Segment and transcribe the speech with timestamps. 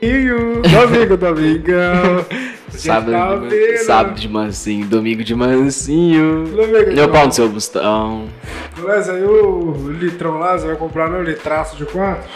[0.00, 2.26] Domingo, domingão.
[2.70, 6.44] Sábado, tá de, sábado de mansinho, domingo de mansinho.
[6.44, 8.28] Domingo Meu pau no seu bustão.
[8.76, 12.28] Mas aí o litrão lá, você vai comprar no litraço de quatro?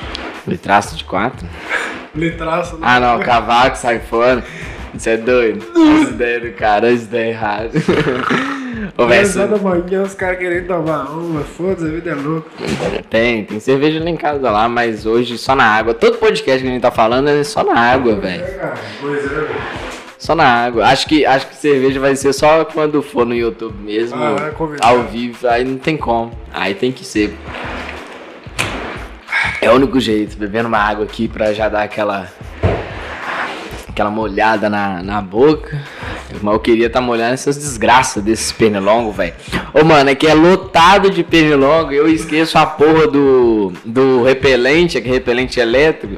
[0.47, 1.47] Litraço de quatro?
[2.15, 2.81] Litraço né?
[2.83, 4.43] Ah não, cavaco sai fora.
[4.95, 5.65] Isso é doido.
[6.03, 7.83] As ideias do cara, as ideias erradas.
[8.97, 12.51] Ô, isso- da manhã, os caras querendo tomar uma, foda-se, a vida é louca.
[13.09, 15.95] tem, tem cerveja lá em casa lá, mas hoje só na água.
[15.95, 18.43] Todo podcast que a gente tá falando é só na água, velho.
[18.45, 19.49] É, cara, pois é, velho.
[20.19, 20.85] Só na água.
[20.87, 24.87] Acho que, acho que cerveja vai ser só quando for no YouTube mesmo, Ah, é
[24.87, 25.49] ao vivo.
[25.49, 26.31] Aí não tem como.
[26.53, 27.35] Aí tem que ser.
[29.63, 32.27] É o único jeito, bebendo uma água aqui pra já dar aquela.
[33.89, 35.81] aquela molhada na, na boca.
[36.43, 39.35] Mas eu queria estar molhando essas desgraças desses pernilongos, velho.
[39.75, 41.93] Ô, mano, é que é lotado de pernilongo.
[41.93, 46.17] Eu esqueço a porra do, do repelente, aquele repelente elétrico.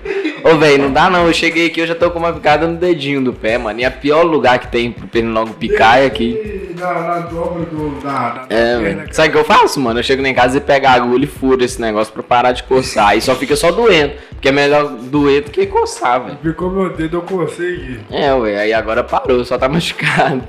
[0.52, 1.26] Ô, velho, não dá não.
[1.26, 3.80] Eu cheguei aqui, eu já tô com uma picada no dedinho do pé, mano.
[3.80, 6.74] E é o pior lugar que tem pro pernilongo picar é aqui.
[6.78, 9.08] Na, na dobra do, da, É, velho.
[9.12, 10.00] Sabe o que eu faço, mano?
[10.00, 12.52] Eu chego lá em casa e pego a agulha e furo esse negócio pra parar
[12.52, 13.08] de coçar.
[13.08, 14.14] Aí só fica só doendo.
[14.30, 16.38] Porque é melhor doer do que coçar, velho.
[16.42, 18.00] Ficou meu dedo, eu consegui.
[18.10, 20.42] É, ué, aí agora parou, só tá machucado.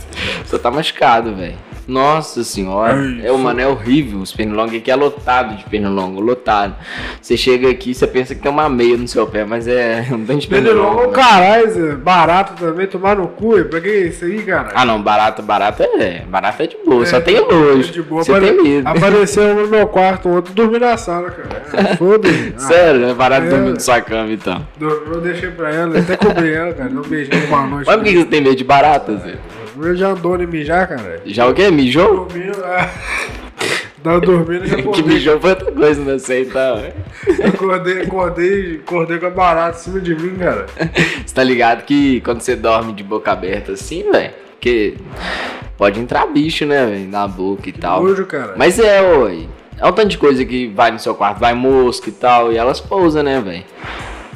[0.45, 1.55] Só tá machucado, velho.
[1.87, 2.93] Nossa senhora.
[2.93, 4.19] Ai, é, mano, é horrível.
[4.19, 6.75] Os pernilongos aqui é lotado de pernilongo, lotado.
[7.21, 10.23] Você chega aqui, você pensa que tem uma meia no seu pé, mas é um
[10.25, 11.09] tanto de Pernilongo é pernilongo.
[11.09, 11.95] um caralho, Zé.
[11.95, 13.63] Barato também, tomar no cu.
[13.65, 14.69] Pra que isso aí, cara?
[14.73, 16.23] Ah, não, barato, barato é.
[16.27, 17.91] Barato é de boa, só É, tem nojo.
[17.91, 18.87] de boa, Você apare- tem medo.
[18.87, 21.63] Apareceu um no meu quarto, outro dormiu na sala, cara.
[21.73, 22.53] É, Foda-se.
[22.57, 23.49] Sério, é barato É.
[23.49, 24.65] dormir na sua cama, então.
[24.79, 26.89] eu deixei pra ela, até cobri ela, cara.
[26.89, 27.87] Um beijinho uma noite.
[27.87, 29.35] Mas por que você tem medo de barata, Zé?
[29.75, 31.21] Eu já andou em mijar, cara.
[31.25, 31.69] Já o quê?
[31.71, 32.27] Mijou?
[32.27, 32.89] Dormindo, ah.
[34.03, 36.83] Tava dormindo, já que mijou foi outra coisa, não sei, então.
[37.47, 40.65] Acordei, acordei, acordei com a barata em cima de mim, cara.
[41.25, 44.33] Você tá ligado que quando você dorme de boca aberta assim, velho?
[44.51, 44.95] Porque
[45.77, 47.07] pode entrar bicho, né, velho?
[47.07, 48.03] Na boca e tal.
[48.03, 48.53] Nojo, cara.
[48.57, 49.47] Mas é, oi.
[49.77, 52.57] É um tanto de coisa que vai no seu quarto, vai mosca e tal, e
[52.57, 53.63] elas pousam, né, velho?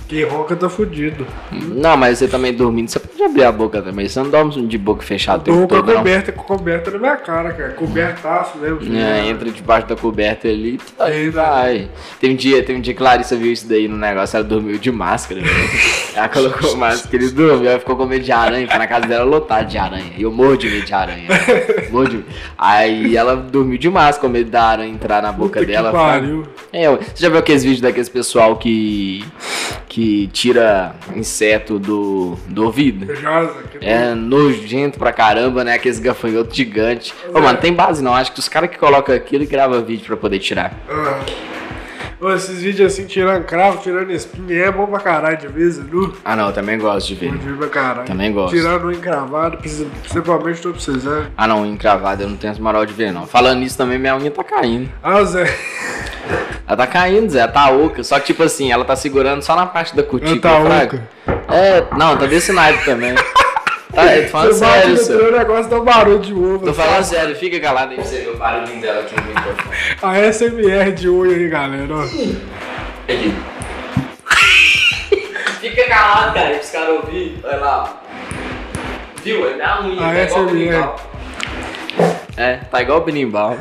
[0.08, 1.28] Quem ronca tá fudido.
[1.52, 4.08] Não, mas você também dormindo, você pode abrir a boca também.
[4.08, 6.98] Você não dorme de boca fechada o Tô tempo com a coberta, com coberta na
[6.98, 7.74] minha cara, cara.
[7.74, 8.96] Cobertaço mesmo.
[8.98, 10.80] É, entra debaixo da coberta ali,
[11.32, 11.90] vai.
[12.22, 14.78] Tem um dia, tem um dia que Larissa viu isso daí no negócio, ela dormiu
[14.78, 15.58] de máscara, velho.
[16.18, 19.24] Ela colocou máscara e dormiu, ela ficou com medo de aranha, porque na casa dela
[19.24, 20.14] lotado de aranha.
[20.18, 21.30] E eu morro de medo de aranha.
[21.30, 21.38] né?
[21.92, 22.26] Morro de...
[22.58, 25.92] Aí ela dormiu de máscara, com medo da aranha entrar na boca Puta que dela.
[25.92, 26.44] pariu.
[26.74, 29.24] É, você já viu aqueles vídeos daqueles pessoal que.
[29.98, 33.08] Que tira inseto do, do ouvido?
[33.82, 35.74] É nojento pra caramba, né?
[35.74, 37.16] Aqueles gafanhotos gigantes.
[37.34, 38.14] Ô, mano, tem base não.
[38.14, 40.72] Acho que os caras que colocam aquilo e gravam vídeo pra poder tirar.
[42.20, 46.14] Ô, esses vídeos assim, tirando cravo, tirando espinha, é bom pra caralho de vez, nu.
[46.26, 47.32] Ah, não, eu também gosto de ver.
[47.32, 48.08] Bom de ver pra caralho.
[48.08, 48.56] Também gosto.
[48.56, 51.28] Tirando um encravado, principalmente tô precisando.
[51.38, 53.28] Ah, não, encravado, eu não tenho essa moral de ver, não.
[53.28, 54.90] Falando nisso também, minha unha tá caindo.
[55.04, 55.46] Ah, Zé,
[56.68, 58.04] Ela tá caindo, Zé, ela tá oca.
[58.04, 61.04] Só que, tipo assim, ela tá segurando só na parte da cutícula, tá fraga.
[61.28, 61.54] oca.
[61.54, 63.14] É, não, tá desse naipe também.
[63.98, 66.60] Tá, eu tô falando Você bate sério, no teu negócio, dá um barulho de ovo.
[66.60, 69.76] Tô falando sério, fica calado aí pra você ver o barulhinho dela aqui no microfone.
[70.04, 72.04] A SMR de unha aí, galera.
[72.04, 72.38] Aqui.
[75.60, 77.40] Fica calado, cara, pros caras ouvirem.
[77.44, 78.02] Olha lá.
[79.24, 79.50] Viu?
[79.50, 80.96] É minha unha, Ah, tá o essa é benimbau.
[82.38, 83.58] É, tá igual o benimbau.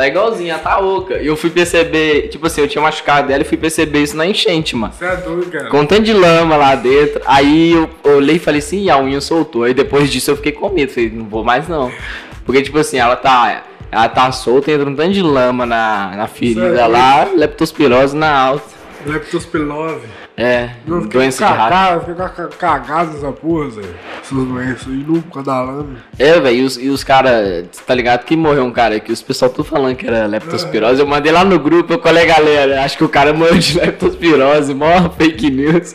[0.00, 1.18] Tá igualzinha, tá oca.
[1.18, 4.24] E eu fui perceber, tipo assim, eu tinha machucado dela e fui perceber isso na
[4.24, 4.94] enchente, mano.
[4.94, 5.68] Você é doido, cara.
[5.68, 7.20] Com um tanto de lama lá dentro.
[7.26, 9.64] Aí eu olhei e falei assim, e a unha soltou.
[9.64, 10.90] Aí depois disso eu fiquei com medo.
[10.90, 11.92] Falei, não vou mais não.
[12.46, 13.64] Porque, tipo assim, ela tá.
[13.92, 18.64] Ela tá solta, entra um tanto de lama na, na ferida lá, leptospirose na alta.
[19.04, 20.06] Leptospirose.
[20.42, 21.58] É, Eu doença de rato.
[21.70, 23.82] cagado, fiquei ca- cagado nessa porra, Zé.
[24.22, 25.96] Essas doenças aí, nunca dá lama.
[26.18, 29.50] É, velho, e os, os caras, tá ligado que morreu um cara aqui, os pessoal
[29.50, 30.98] tudo falando que era leptospirose.
[30.98, 34.72] Eu mandei lá no grupo, eu falei, galera, acho que o cara morreu de leptospirose,
[34.72, 35.94] mó fake news.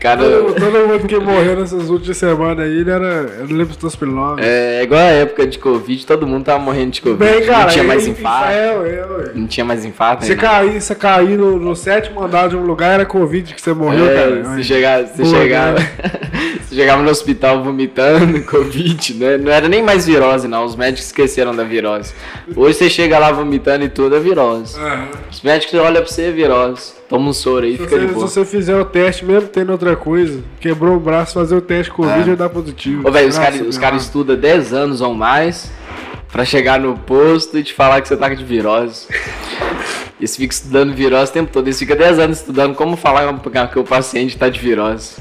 [0.00, 4.40] Cara, Todo, todo mundo que morreu nessas últimas semanas aí, ele era, era leptospirose.
[4.42, 7.18] é igual a época de Covid, todo mundo tava morrendo de Covid.
[7.22, 8.50] Bem, cara, não tinha mais é- infarto.
[8.50, 9.30] É, é, ué.
[9.34, 10.40] Não tinha mais infarto, Você né?
[10.40, 14.06] cair, você cair no, no sétimo andar de um lugar, era Covid que você morreu,
[14.10, 14.42] É, cara.
[14.44, 14.62] você Ué.
[14.62, 15.38] chegava, você Porra,
[16.70, 19.36] chegava, você chegava no hospital vomitando, Covid, né?
[19.36, 20.64] Não era nem mais virose, não.
[20.64, 22.12] Os médicos esqueceram da virose.
[22.54, 24.78] Hoje você chega lá vomitando e tudo é virose.
[24.78, 25.08] Aham.
[25.30, 26.92] Os médicos olham pra você, é virose.
[27.08, 28.26] Toma um soro aí Se fica você, de se boa.
[28.28, 32.20] você fizer o teste, mesmo tendo outra coisa, quebrou o braço, fazer o teste Covid
[32.20, 32.24] É.
[32.24, 33.08] vai dar positivo.
[33.08, 35.70] Ô, velho, os caras cara estudam 10 anos ou mais
[36.30, 39.08] pra chegar no posto e te falar que você tá de virose.
[40.20, 41.66] Eles ficam estudando virose o tempo todo.
[41.66, 43.32] Eles ficam 10 anos estudando como falar
[43.72, 45.14] que o paciente tá de virose.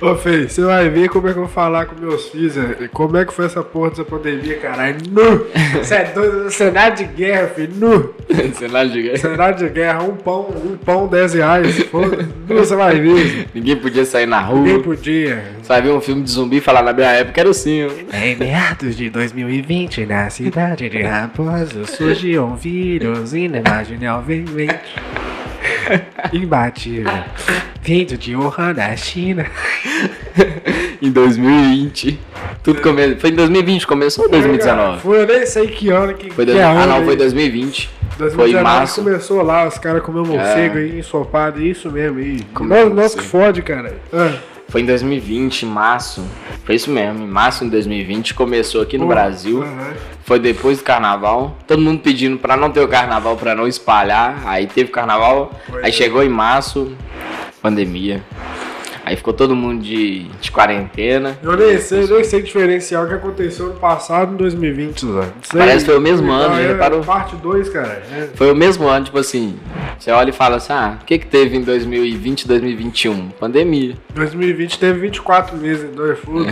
[0.00, 2.56] Ô, Fê, você vai ver como é que eu vou falar com meus filhos.
[2.56, 4.96] é, Como é que foi essa porra dessa pandemia, caralho.
[5.10, 5.46] Nu!
[5.78, 7.72] Você é doido, cenário de guerra, filho.
[7.76, 8.14] Nu!
[8.54, 9.16] Cenário de guerra.
[9.18, 11.82] Cenário de guerra, um pão, um pão, 10 reais.
[11.84, 12.26] Foda.
[12.48, 13.46] Você vai ver.
[13.54, 14.60] Ninguém podia sair na rua.
[14.60, 15.42] Ninguém podia.
[15.60, 17.86] Você vai ver um filme de zumbi e falar na minha época era assim.
[17.86, 18.16] ó.
[18.16, 24.80] Em meados de 2020, na cidade de Raposo, surgiu um vírus inimaginavelmente
[26.32, 27.12] imbatível.
[27.82, 29.46] Vindo de Wuhan, da China.
[31.02, 32.18] Em 2020.
[32.62, 33.16] Tudo come...
[33.16, 35.00] Foi em 2020 começou ou 2019?
[35.00, 37.88] Foi, eu nem sei que ano que, Foi que dois- é Ah, não, foi 2020.
[38.18, 39.02] 2019 Foi em março.
[39.02, 40.82] começou lá, os caras comendo morcego É.
[40.82, 42.20] aí, ensopado, isso mesmo
[42.60, 43.94] Nós, nós que fode, cara.
[44.12, 44.34] Ah,
[44.70, 46.24] Foi em 2020, em março.
[46.64, 49.62] Foi isso mesmo, em março de 2020 começou aqui no pô, Brasil.
[49.62, 49.94] aham.
[50.24, 51.56] Foi depois do carnaval.
[51.66, 54.40] Todo mundo pedindo pra não ter o carnaval, pra não espalhar.
[54.46, 55.50] Aí teve carnaval.
[55.82, 55.92] Aí é.
[55.92, 56.92] chegou em março,
[57.60, 58.22] pandemia.
[59.10, 61.36] Aí ficou todo mundo de, de quarentena.
[61.42, 65.18] Eu nem sei, nem sei diferenciar o que aconteceu no passado em 2020, Suzano.
[65.22, 65.58] Não sei.
[65.58, 67.00] Parece que foi o mesmo ano, já é, reparou?
[67.02, 68.04] Parte 2, cara.
[68.12, 68.28] É.
[68.36, 69.56] Foi o mesmo ano, tipo assim.
[69.98, 73.30] Você olha e fala assim: ah, o que que teve em 2020 2021?
[73.30, 73.96] Pandemia.
[74.14, 76.46] 2020 teve 24 meses, dois furos.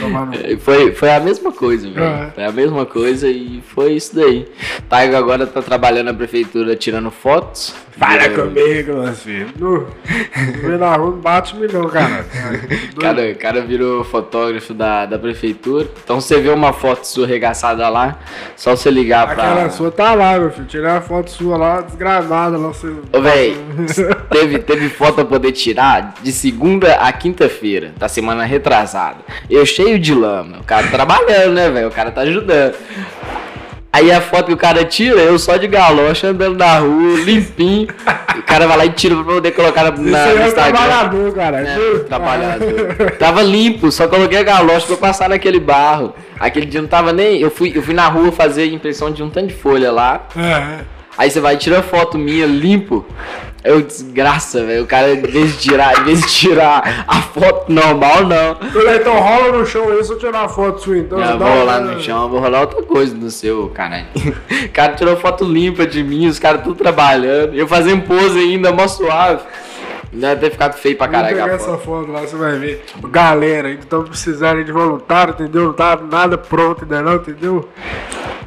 [0.00, 2.06] Tomar no É, Foi, foi a mesma coisa, velho.
[2.06, 2.30] Ah.
[2.32, 4.46] Foi a mesma coisa e foi isso daí.
[4.88, 7.74] Taigo agora tá trabalhando na prefeitura tirando fotos.
[7.98, 9.48] Para Eu- comigo, meu filho.
[9.58, 9.86] No,
[10.62, 12.24] no na rua bate milhão, cara.
[13.00, 15.88] Cara, o cara virou fotógrafo da, da prefeitura.
[16.04, 18.18] Então você vê uma foto sua arregaçada lá,
[18.56, 19.52] só você ligar pra.
[19.52, 20.66] Aquela sua tá lá, meu filho.
[20.66, 22.68] Tirei a foto sua lá, desgramada lá.
[22.68, 22.88] Você...
[23.12, 23.56] Ô, véi,
[24.30, 29.18] teve, teve foto pra poder tirar de segunda a quinta-feira, da semana retrasada.
[29.48, 30.58] Eu cheio de lama.
[30.60, 31.88] O cara trabalhando, né, velho?
[31.88, 32.74] O cara tá ajudando.
[33.92, 37.88] Aí a foto que o cara tira, eu só de galocha andando na rua, limpinho.
[38.38, 40.78] o cara vai lá e tira pra poder colocar na, Isso na, no é Instagram.
[40.78, 41.60] trabalhador, cara.
[41.62, 41.98] Nu.
[42.04, 43.10] trabalhador.
[43.18, 46.14] Tava limpo, só coloquei a galocha pra passar naquele barro.
[46.38, 47.40] Aquele dia não tava nem.
[47.40, 50.26] Eu fui, eu fui na rua fazer impressão de um tanto de folha lá.
[50.36, 50.84] É.
[51.18, 53.04] Aí você vai tirar foto minha limpo.
[53.62, 54.84] Eu desgraça, velho.
[54.84, 58.56] O cara, em vez de tirar, em vez de tirar a foto normal, não.
[58.94, 61.18] Então rola no chão aí, se eu tirar a foto sua, então.
[61.18, 64.06] Dá vou rolar no chão, vou rolar outra coisa no seu, caralho.
[64.64, 67.54] O cara tirou foto limpa de mim, os caras tudo trabalhando.
[67.54, 69.42] Eu fazendo pose ainda, mó suave.
[70.12, 72.10] Deve ter ficado feio pra caralho pegar a essa foto.
[72.10, 72.84] lá, você vai ver.
[73.10, 75.66] Galera, ainda estão precisando de voluntário, entendeu?
[75.66, 77.68] Não tá nada pronto ainda não, entendeu?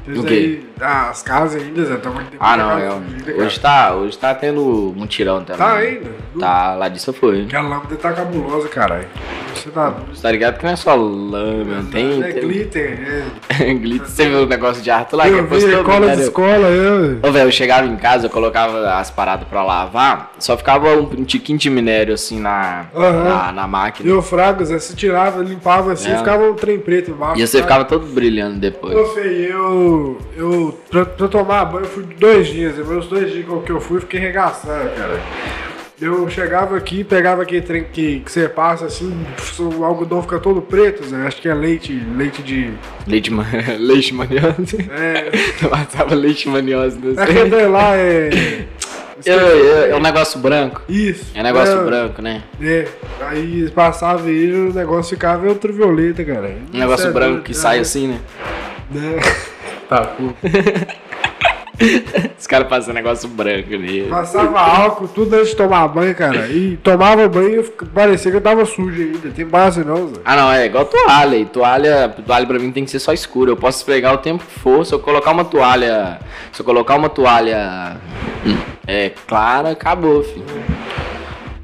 [0.08, 0.34] Isso O quê?
[0.34, 0.68] aí,
[1.10, 2.90] as casas ainda, Zé, estão Ah, não, é.
[3.38, 5.58] Hoje tá, hoje tá tendo mutirão também.
[5.58, 6.10] Tá ainda?
[6.40, 7.44] Tá, lá disso foi.
[7.44, 9.08] Aquela lâmpada tá cabulosa, caralho.
[9.56, 9.94] Você tá.
[10.12, 12.22] Você tá ligado que não é só lama, tem.
[12.22, 12.48] É tem...
[12.48, 13.74] glitter, é.
[13.74, 14.08] Glitter.
[14.10, 17.20] Você viu o negócio de arte lá que Eu vi, cola de escola, eu.
[17.24, 21.24] Ô, velho, eu chegava em casa, eu colocava as paradas pra lavar, só ficava um,
[21.24, 23.24] tiquinho de minério assim na, Aham.
[23.24, 24.10] na, na máquina.
[24.10, 26.18] E o Fraga, Zé, se tirava, limpava assim, É.
[26.18, 27.40] ficava um trem preto embaixo.
[27.42, 28.96] E você ficava todo brilhando depois.
[28.96, 29.93] Ô, Fê, eu.
[30.36, 30.80] Eu.
[30.90, 32.78] Pra, pra tomar banho, eu fui dois dias.
[32.78, 35.20] E meus dois dias que eu fui, eu fiquei regaçando, cara.
[36.02, 39.26] Eu chegava aqui, pegava aquele trem que, que você passa assim,
[39.60, 41.16] o algodão fica todo preto, Zé.
[41.28, 42.72] Acho que é leite, leite de.
[43.08, 43.46] Leite, ma...
[43.80, 44.90] leite maniose.
[44.92, 45.32] É.
[45.64, 48.66] Eu passava leite maniose no É aquele lá, é.
[49.26, 50.82] Eu- eu- É um negócio branco.
[50.90, 51.32] Isso.
[51.34, 52.44] É um negócio é, branco, né?
[52.62, 52.86] É.
[53.22, 56.58] Aí passava ele, o negócio ficava ultravioleta, cara.
[56.74, 57.56] Um negócio é branco que é.
[57.56, 58.20] sai assim, né?
[58.92, 59.20] Né?
[59.94, 60.24] Tá, pô.
[62.40, 64.08] Os caras passam negócio branco ali.
[64.10, 66.48] Passava álcool, tudo antes de tomar banho, cara.
[66.48, 69.30] E tomava banho e parecia que eu tava sujo ainda.
[69.30, 70.16] Tem base não, Zé.
[70.26, 71.36] Ah, não, é igual toalha.
[71.36, 73.52] E toalha, toalha pra mim tem que ser só escura.
[73.52, 74.84] Eu posso esfregar o tempo que for.
[74.84, 76.20] Se eu colocar uma toalha.
[76.52, 77.98] Se eu colocar uma toalha
[78.44, 78.58] hum,
[78.88, 80.46] é, clara, acabou, filho.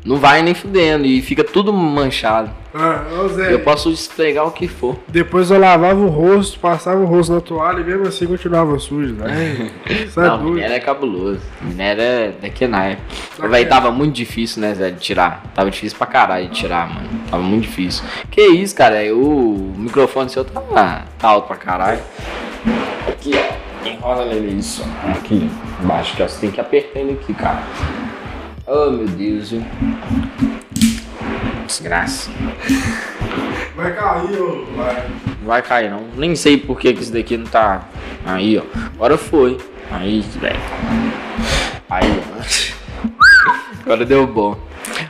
[0.09, 1.05] Não vai nem fudendo.
[1.05, 2.49] E fica tudo manchado.
[2.73, 3.53] Ah, Zé.
[3.53, 4.97] Eu posso esfregar o que for.
[5.07, 9.13] Depois eu lavava o rosto, passava o rosto na toalha e mesmo assim continuava sujo,
[9.13, 9.69] né?
[9.87, 10.53] Isso é Não, doido.
[10.55, 11.39] minério é cabuloso.
[11.61, 13.47] Minério é daqui na época.
[13.49, 13.65] Véi, é.
[13.65, 15.43] tava muito difícil, né, Zé, de tirar.
[15.53, 17.07] Tava difícil pra caralho de tirar, mano.
[17.29, 18.03] Tava muito difícil.
[18.31, 18.97] Que isso, cara?
[19.15, 21.99] O microfone seu tá, tá alto pra caralho.
[23.07, 23.87] Aqui, ó.
[23.87, 24.83] Enrola ele isso.
[25.07, 25.47] Aqui,
[25.83, 26.23] embaixo, que.
[26.23, 27.61] Você tem que apertar ele aqui, cara.
[28.71, 29.65] Oh, meu Deus, viu?
[31.65, 32.29] Desgraça.
[33.75, 34.63] Vai cair, ô.
[34.75, 35.07] Vai.
[35.39, 36.03] Não vai cair, não.
[36.15, 37.87] Nem sei por que que isso daqui não tá.
[38.23, 38.63] Aí, ó.
[38.93, 39.57] Agora foi.
[39.89, 40.59] Aí, velho.
[41.89, 43.81] Aí, ó.
[43.81, 44.55] Agora deu bom.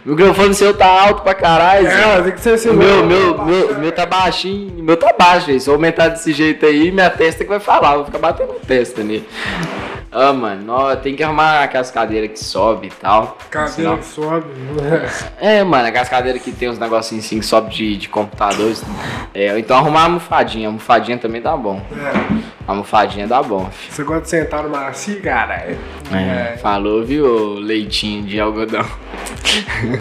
[0.06, 1.86] O microfone seu tá alto pra caralho.
[1.86, 2.72] É, tem que ser assim.
[2.72, 4.82] Meu, meu, meu, meu tá baixinho.
[4.82, 5.60] Meu tá baixo, velho.
[5.60, 7.92] Se eu aumentar desse jeito aí, minha testa que vai falar.
[7.92, 9.28] Eu vou ficar batendo testa nele.
[10.12, 13.38] Ah, mano, tem que arrumar aquelas cadeiras que sobe e tal.
[13.50, 14.48] Cadeira senão- que sobe.
[15.40, 18.84] É, mano, aquelas cadeiras que tem uns negocinhos assim que sobe de, de computadores.
[19.34, 20.68] É, ou então arrumar a almofadinha.
[20.68, 21.80] A almofadinha também dá bom.
[21.92, 22.59] É.
[22.70, 23.68] A almofadinha dá bom.
[23.72, 23.92] fi.
[23.92, 25.76] Você gosta de sentar no macio, cara?
[26.14, 28.86] É, falou, viu, leitinho de algodão.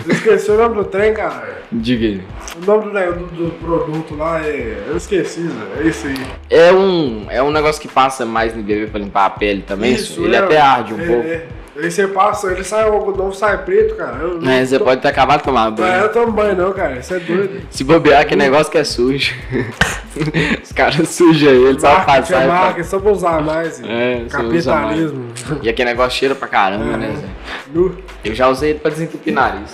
[0.07, 1.63] Eu esqueci o nome do trem, cara.
[1.73, 2.23] Diga aí.
[2.61, 4.85] O nome do, do, do produto lá é.
[4.87, 5.83] Eu esqueci, Zé.
[5.83, 6.27] É isso aí.
[6.51, 9.95] É um, é um negócio que passa mais no bebê pra limpar a pele também.
[9.95, 11.58] Isso, ele é, até arde um é, pouco.
[11.79, 11.85] É.
[11.85, 14.17] Aí você passa, ele sai o algodão, sai preto, cara.
[14.19, 16.03] Eu, É, você tô- pode ter acabado de tomar Não, banho.
[16.03, 16.97] eu tomo banho não, cara.
[16.99, 17.61] Isso é doido.
[17.71, 19.35] Se bobear, que negócio que é sujo.
[20.63, 22.19] Os caras sujam ele, só passar.
[22.43, 23.81] é fala- marketing, só pra usar mais.
[23.85, 25.27] É, Capitalismo.
[25.63, 27.27] E aquele negócio cheira pra caramba, né, Zé?
[27.73, 27.97] Nu.
[28.25, 29.71] Eu já usei ele pra desentupir nariz.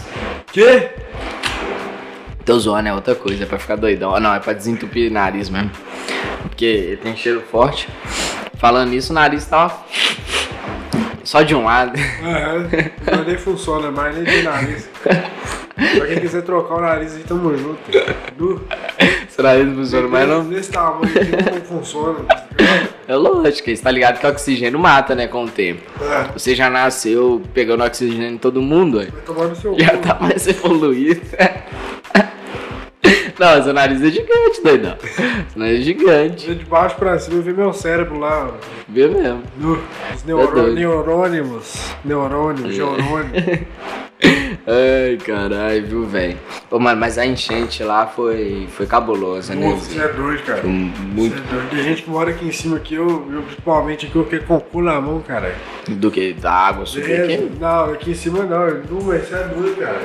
[0.53, 0.89] Que?
[2.45, 4.15] Tô zoando, é outra coisa, é pra ficar doidão.
[4.15, 5.71] Ah, Não, é pra desentupir nariz mesmo.
[6.43, 7.89] Porque ele tem cheiro forte.
[8.59, 9.71] Falando nisso, o nariz tá ó,
[11.25, 11.99] só de um lado.
[12.23, 12.69] Aham.
[13.11, 14.89] Mas nem funciona mais, nem de nariz.
[15.03, 17.79] pra quem quiser trocar o nariz aí, tamo junto.
[18.39, 18.63] Nu.
[19.29, 20.49] Seu nariz não funciona mais não.
[20.49, 22.19] Desse tamanho aqui não funciona.
[23.07, 25.83] É lógico, você tá ligado que o oxigênio mata, né, com o tempo.
[26.03, 26.33] É.
[26.33, 28.99] Você já nasceu pegando oxigênio em todo mundo.
[28.99, 29.99] Vai tomar no seu Já cu.
[29.99, 31.21] tá mais evoluído.
[33.39, 34.97] Não, seu nariz é gigante, doidão.
[35.01, 36.55] Seu nariz é gigante.
[36.55, 38.49] De baixo pra cima, eu vi meu cérebro lá.
[38.51, 38.53] ó.
[38.89, 39.43] Vê mesmo.
[39.59, 39.73] Nu.
[40.15, 40.75] Os Tá neurô doido.
[40.75, 41.75] neurônimos.
[42.05, 42.77] Neurônimos.
[44.67, 46.39] Ai, caralho, viu, velho?
[46.71, 49.69] Ô, mano, mas a enchente lá foi, foi cabulosa, né?
[49.69, 50.05] Nossa, você Zé?
[50.05, 50.61] é doido, cara.
[50.63, 51.71] Foi muito Você é doido.
[51.71, 54.57] Tem gente que mora aqui em cima aqui, eu, eu principalmente aqui, eu fiquei com
[54.57, 55.55] o cu na mão, cara.
[55.89, 57.51] do que da água subir É, aqui.
[57.61, 58.61] não, aqui em cima não.
[59.05, 60.01] Mas você é doido, cara.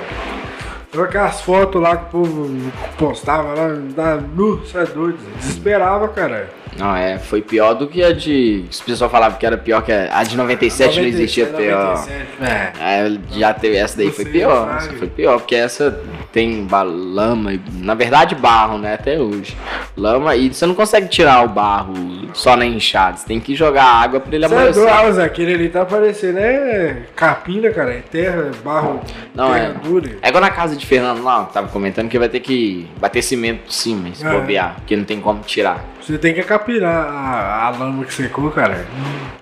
[0.91, 2.50] Eu aquelas fotos lá que o povo
[2.98, 5.19] postava lá, nu, é doido.
[5.38, 6.50] Desesperava, cara.
[6.77, 8.65] Não, é, foi pior do que a de.
[8.69, 11.95] Os pessoal falavam que era pior que a, a de 97 não existia pior.
[11.95, 12.71] 97, é.
[12.79, 14.75] É, já teve essa daí, foi pior.
[14.77, 15.99] Essa foi pior, porque essa
[16.31, 18.93] tem lama, na verdade barro, né?
[18.93, 19.57] Até hoje.
[19.97, 21.93] Lama, e você não consegue tirar o barro
[22.33, 25.69] só na enxada, você tem que jogar água pra ele Você é Zé, aquele ali
[25.69, 29.01] tá parecendo, é capina, cara, é terra, barro,
[29.33, 29.88] Não, terra é.
[29.88, 30.09] dura.
[30.21, 33.21] É igual na casa de Fernando lá, que tava comentando que vai ter que bater
[33.21, 34.31] cimento por cima, se É.
[34.31, 35.83] bobear, porque não tem como tirar.
[36.01, 38.85] Você tem que capinar a, a lama que secou, cara.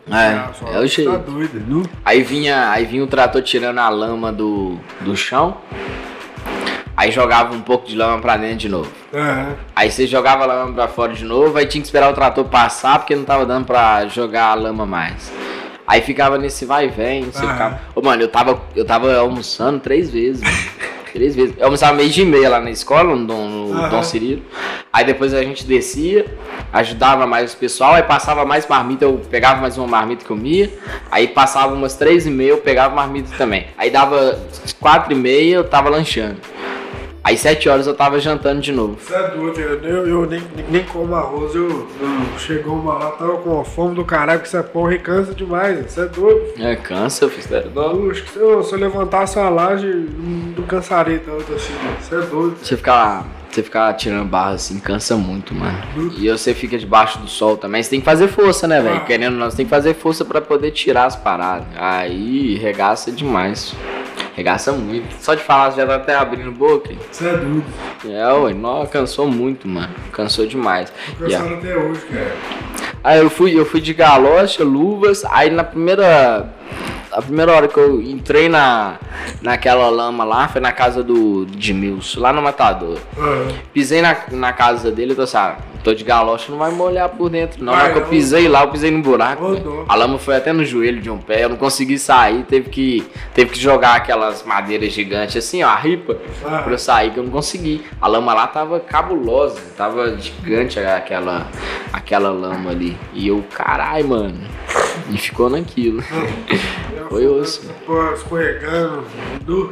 [0.10, 1.12] Ah, só- É, é o jeito.
[1.12, 1.84] Tá doido, nu.
[2.06, 5.58] Aí vinha, aí vinha o trator tirando a lama do, do chão.
[6.96, 8.92] Aí jogava um pouco de lama pra dentro de novo.
[9.14, 9.56] Aham.
[9.76, 12.46] Aí você jogava a lama pra fora de novo, aí tinha que esperar o trator
[12.46, 15.32] passar porque não tava dando pra jogar a lama mais.
[15.86, 17.52] Aí ficava nesse vai e vem, você Aham.
[17.54, 17.80] ficava.
[17.96, 20.58] Ô, mano, eu tava, eu tava almoçando três vezes, mano.
[21.18, 21.56] Três vezes.
[21.58, 23.90] Eu almoçava meio dia e meia lá na escola, no Dom, no Aham.
[23.90, 24.44] Dom Cirilo.
[24.94, 26.28] Aí depois a gente descia,
[26.72, 30.38] ajudava mais o pessoal, aí passava mais marmita, eu pegava mais uma marmita que eu
[30.38, 30.72] comia.
[31.10, 33.66] Aí passava umas três e meia, eu pegava marmita também.
[33.80, 34.40] Aí dava
[34.80, 36.38] quatro e meia, eu tava lanchando.
[37.28, 38.98] Aí sete horas eu tava jantando de novo.
[39.02, 41.68] Você é doido, eu, eu, eu nem, nem como arroz, eu,
[42.00, 45.92] eu chegou uma lá, tava com a fome do caralho, que essa porra cansa demais,
[45.92, 46.54] você é doido.
[46.58, 47.70] É, cansa, eu fiz sério.
[47.76, 49.88] Eu acho que se eu, se eu levantasse uma laje,
[50.56, 52.56] não cansaria tanto assim, você é doido.
[52.64, 55.78] Você ficar, você ficar tirando barra assim cansa muito, mano.
[56.18, 57.84] E você fica debaixo do sol também.
[57.84, 58.96] Você tem que fazer força, né, velho?
[58.96, 59.00] Ah.
[59.02, 61.68] Querendo ou não, você tem que fazer força pra poder tirar as paradas.
[61.76, 63.76] Aí regaça demais.
[64.38, 65.16] Regaça muito.
[65.20, 66.94] Só de falar, você já tá até abrindo boca.
[67.12, 67.64] Você é doido.
[68.08, 69.90] É, ué, não, cansou muito, mano.
[70.14, 70.94] Cansou demais.
[71.18, 72.36] Tô a- cansado até hoje, cara.
[73.04, 76.48] Aí eu fui, eu fui de galocha, luvas, aí na primeira.
[77.12, 78.96] A primeira hora que eu entrei na,
[79.42, 82.98] naquela lama lá foi na casa do Edmilson, lá no Matador.
[83.18, 83.48] Aham.
[83.74, 87.08] Pisei na, na casa dele, eu tô assim, ah, tô de galocha, não vai molhar
[87.10, 87.64] por dentro.
[87.64, 89.56] Não, na Vai, hora que eu pisei lá, eu pisei num buraco.
[89.56, 89.86] Dó.
[89.88, 93.08] A lama foi até no joelho de um pé, eu não consegui sair, teve que,
[93.34, 96.60] teve que jogar aquelas madeiras gigantes assim, ó, a ripa, Ah.
[96.64, 97.84] pra eu sair, que eu não consegui.
[98.02, 101.48] A lama lá tava cabulosa, tava gigante aquela,
[101.94, 102.98] aquela lama ali.
[103.14, 104.36] E eu, carai, mano.
[105.10, 106.04] E ficou naquilo.
[107.10, 107.62] Foi osso.
[108.14, 109.04] Escorregando,
[109.46, 109.72] nu.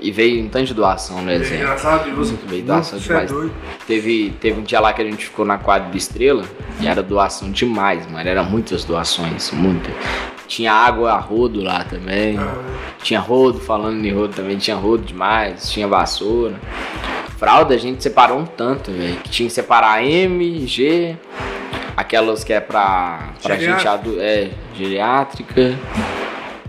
[0.00, 1.56] E veio um tanto de doação no É exemplo.
[1.64, 2.38] engraçado isso.
[2.46, 3.30] Veio doação Você é demais.
[3.30, 3.52] doido.
[3.86, 6.44] Teve, teve um dia lá que a gente ficou na quadra do Estrela
[6.80, 8.28] e era doação demais, mano.
[8.28, 9.92] Era muitas doações, muitas.
[10.46, 12.38] Tinha água a rodo lá também.
[12.38, 12.54] Ah.
[13.02, 15.68] Tinha rodo, falando em rodo também, tinha rodo demais.
[15.70, 16.54] Tinha vassoura.
[17.36, 19.16] Fralda a gente separou um tanto, velho.
[19.16, 21.16] Que tinha que separar M, G,
[21.96, 23.84] aquelas que é pra, pra gente
[24.20, 25.74] é, geriátrica.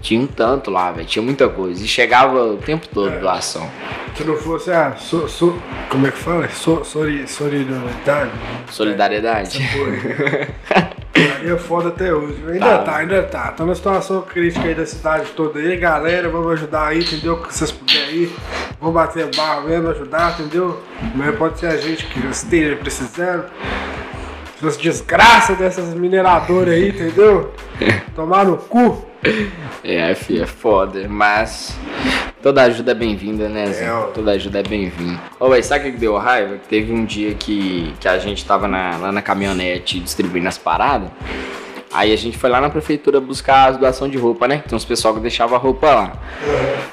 [0.02, 1.08] Tinha um tanto lá, velho.
[1.08, 1.84] Tinha muita coisa.
[1.84, 3.20] E chegava o tempo todo É.
[3.20, 3.70] doação.
[4.16, 4.96] Se não fosse a.
[4.96, 6.48] So, so, como é que fala?
[6.50, 8.32] So, sori, solidariedade.
[8.72, 9.60] Solidariedade.
[11.40, 12.38] Aí é foda até hoje.
[12.48, 12.78] Ainda tá.
[12.80, 13.52] tá, ainda tá.
[13.52, 16.30] Tá numa situação crítica aí da cidade toda aí, galera.
[16.30, 17.38] Vamos ajudar aí, entendeu?
[17.42, 18.36] Que vocês puderem aí.
[18.80, 20.80] Vamos bater barro mesmo, ajudar, entendeu?
[21.16, 23.46] Mas pode ser a gente que esteja precisando.
[24.58, 27.54] Essas desgraças dessas mineradoras aí, entendeu?
[28.16, 29.06] Tomar no cu.
[29.84, 31.78] É, fi, é foda, mas
[32.42, 33.86] toda ajuda é bem-vinda, né, Zé?
[33.86, 35.20] É, toda ajuda é bem-vinda.
[35.40, 36.58] Ô, véi, sabe o que deu raiva?
[36.70, 41.10] Teve um dia que, que a gente tava na, lá na caminhonete distribuindo as paradas.
[41.94, 44.64] Aí a gente foi lá na prefeitura buscar as doação de roupa, né?
[44.68, 46.14] Tem uns pessoal que deixava a roupa lá.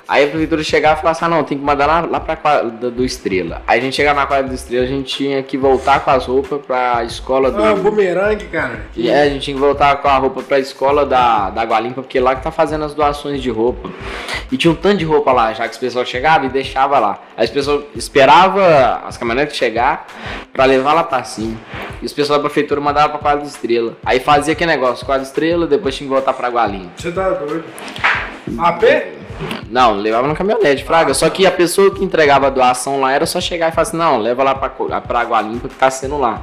[0.06, 2.36] Aí a prefeitura chegava e falava assim: ah, não, tem que mandar lá, lá pra
[2.36, 3.62] quadra do Estrela.
[3.66, 6.26] Aí a gente chegava na quadra do Estrela, a gente tinha que voltar com as
[6.26, 7.62] roupas pra escola do.
[7.62, 8.86] Ah, bumerangue, cara.
[8.96, 11.80] E é, a gente tinha que voltar com a roupa pra escola da, da Água
[11.80, 13.90] Limpa, porque lá que tá fazendo as doações de roupa.
[14.52, 17.18] E tinha um tanto de roupa lá, já que os pessoal chegava e deixava lá.
[17.36, 20.06] Aí as pessoas esperava as caminhonetes chegar
[20.52, 21.56] pra levar lá pra cima.
[22.00, 23.96] E os pessoal da prefeitura mandava pra quadra do Estrela.
[24.04, 26.90] Aí fazia aquele negócio negócio, quatro estrelas, depois tinha que voltar pra Gualinha.
[26.96, 27.64] Você tá doido?
[28.58, 28.84] AP?
[29.70, 31.14] Não, levava no caminhonete, Fraga.
[31.14, 33.96] Só que a pessoa que entregava a doação lá era só chegar e falar assim:
[33.96, 36.42] não, leva lá pra, pra Água Limpa que tá sendo lá.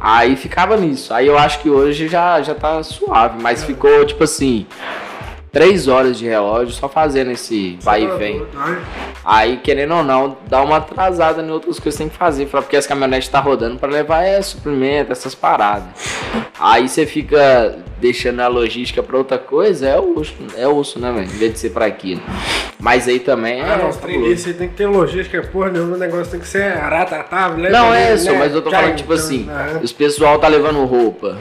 [0.00, 1.12] Aí ficava nisso.
[1.12, 4.66] Aí eu acho que hoje já, já tá suave, mas ficou tipo assim
[5.52, 8.46] três horas de relógio só fazendo esse vai e vem.
[9.24, 12.76] Aí, querendo ou não, dá uma atrasada em outras coisas que tem que fazer, porque
[12.76, 15.88] as caminhonetes tá rodando para levar é, suprimento, essas paradas.
[16.58, 21.26] Aí você fica deixando a logística para outra coisa, é osso, é osso, né, velho?
[21.26, 22.22] Em vez de ser para aquilo.
[22.78, 23.76] Mas aí também ah, é.
[23.76, 27.68] Não, trem você tem que ter logística, porra, nenhum negócio tem que ser aratatável, né?
[27.68, 28.38] Não, é isso, né?
[28.38, 29.80] mas eu tô falando, tipo assim, né?
[29.82, 31.36] os pessoal tá levando roupa,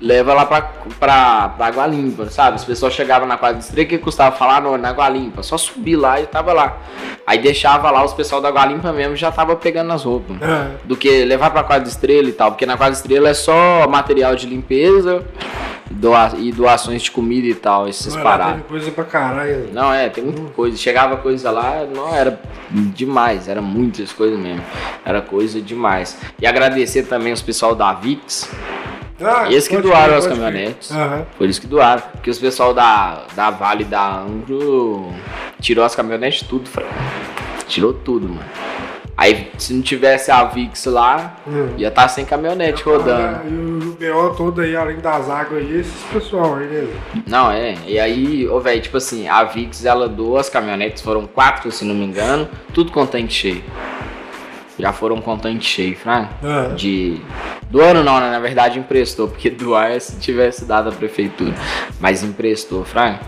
[0.00, 0.62] leva lá pra,
[0.98, 2.56] pra, pra água limpa, sabe?
[2.56, 5.58] Os pessoal chegava na quadra de estreia, que custava falar no, na água limpa, só
[5.58, 6.78] subir lá e tava lá.
[7.26, 10.36] Aí deixava lá os pessoal da água limpa mesmo já tava pegando as roupas.
[10.40, 10.70] É.
[10.84, 13.34] Do que levar pra quadra de estrela e tal, porque na quadra de estrela é
[13.34, 15.24] só material de limpeza
[15.90, 18.54] doa e doações de comida e tal, esses não, paradas.
[18.54, 19.68] Tem coisa pra caralho.
[19.72, 20.76] Não, é, tem muita coisa.
[20.76, 22.40] Chegava coisa lá, não era
[22.70, 24.62] demais, era muitas coisas mesmo.
[25.04, 26.16] Era coisa demais.
[26.40, 28.50] E agradecer também os pessoal da Vix.
[29.20, 30.90] Ah, Esse que doaram as caminhonetes.
[30.90, 31.24] Uhum.
[31.36, 32.02] Por isso que doaram.
[32.12, 35.12] Porque os pessoal da, da Vale da Angro
[35.60, 36.68] tirou as caminhonetes tudo,
[37.66, 38.48] Tirou tudo, mano.
[39.20, 41.74] Aí se não tivesse a VIX lá, hum.
[41.76, 43.46] ia estar tá sem caminhonete rodando.
[44.00, 46.88] E o BO todo aí, além das águas aí, esses pessoal aí, né?
[47.26, 47.74] Não, é.
[47.86, 51.84] E aí, ô, velho, tipo assim, a VIX ela doou as caminhonetes, foram quatro, se
[51.84, 53.62] não me engano, tudo com tanque cheio.
[54.80, 56.28] Já foram com tanque cheio, Fran.
[56.42, 56.74] É.
[56.74, 57.20] De.
[57.70, 58.30] Do ano não, né?
[58.30, 61.54] Na verdade emprestou, porque doar se tivesse dado a prefeitura.
[62.00, 63.18] Mas emprestou, Fran.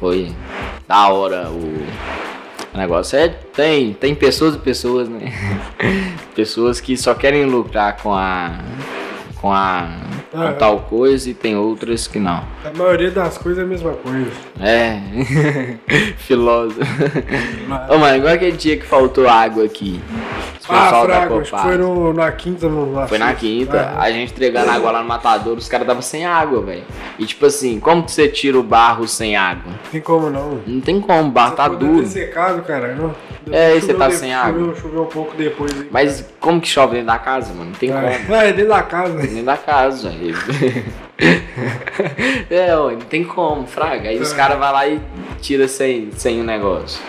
[0.00, 0.32] Foi
[0.86, 1.86] da hora o
[2.72, 5.32] o negócio é tem tem pessoas e pessoas, né?
[6.34, 8.58] pessoas que só querem lucrar com a
[9.40, 9.88] com a
[10.44, 10.52] com é.
[10.52, 12.42] tal coisa e tem outras que não.
[12.64, 14.30] A maioria das coisas é a mesma coisa.
[14.60, 15.00] É.
[16.18, 16.80] Filósofo.
[17.66, 17.90] Mas...
[17.90, 20.00] Ô, mano, igual aquele dia que faltou água aqui.
[20.68, 24.70] Ah, Fraga, acho que foi no, na quinta, no Foi na quinta, a gente entregando
[24.70, 26.84] água lá no matador, os caras davam sem água, velho.
[27.18, 29.72] E tipo assim, como que você tira o barro sem água?
[29.72, 30.60] Não tem como não.
[30.66, 32.02] Não tem como, o barro você tá duro.
[32.02, 32.94] Ter secado, cara.
[32.94, 33.14] Não.
[33.50, 34.74] É, e você tá sem água.
[34.74, 35.72] Choveu, um pouco depois.
[35.72, 37.70] Aí, Mas como que chove dentro da casa, mano?
[37.70, 37.94] Não tem é.
[37.94, 38.38] como.
[38.38, 39.16] É, dentro da casa.
[39.16, 40.10] Dentro da casa.
[42.50, 44.08] é, ó, não tem como, fraga.
[44.08, 44.20] Aí é.
[44.20, 45.00] os caras vão lá e
[45.40, 47.00] tira sem, sem o negócio.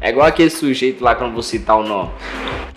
[0.00, 2.10] É igual aquele sujeito lá, quando vou citar o nome.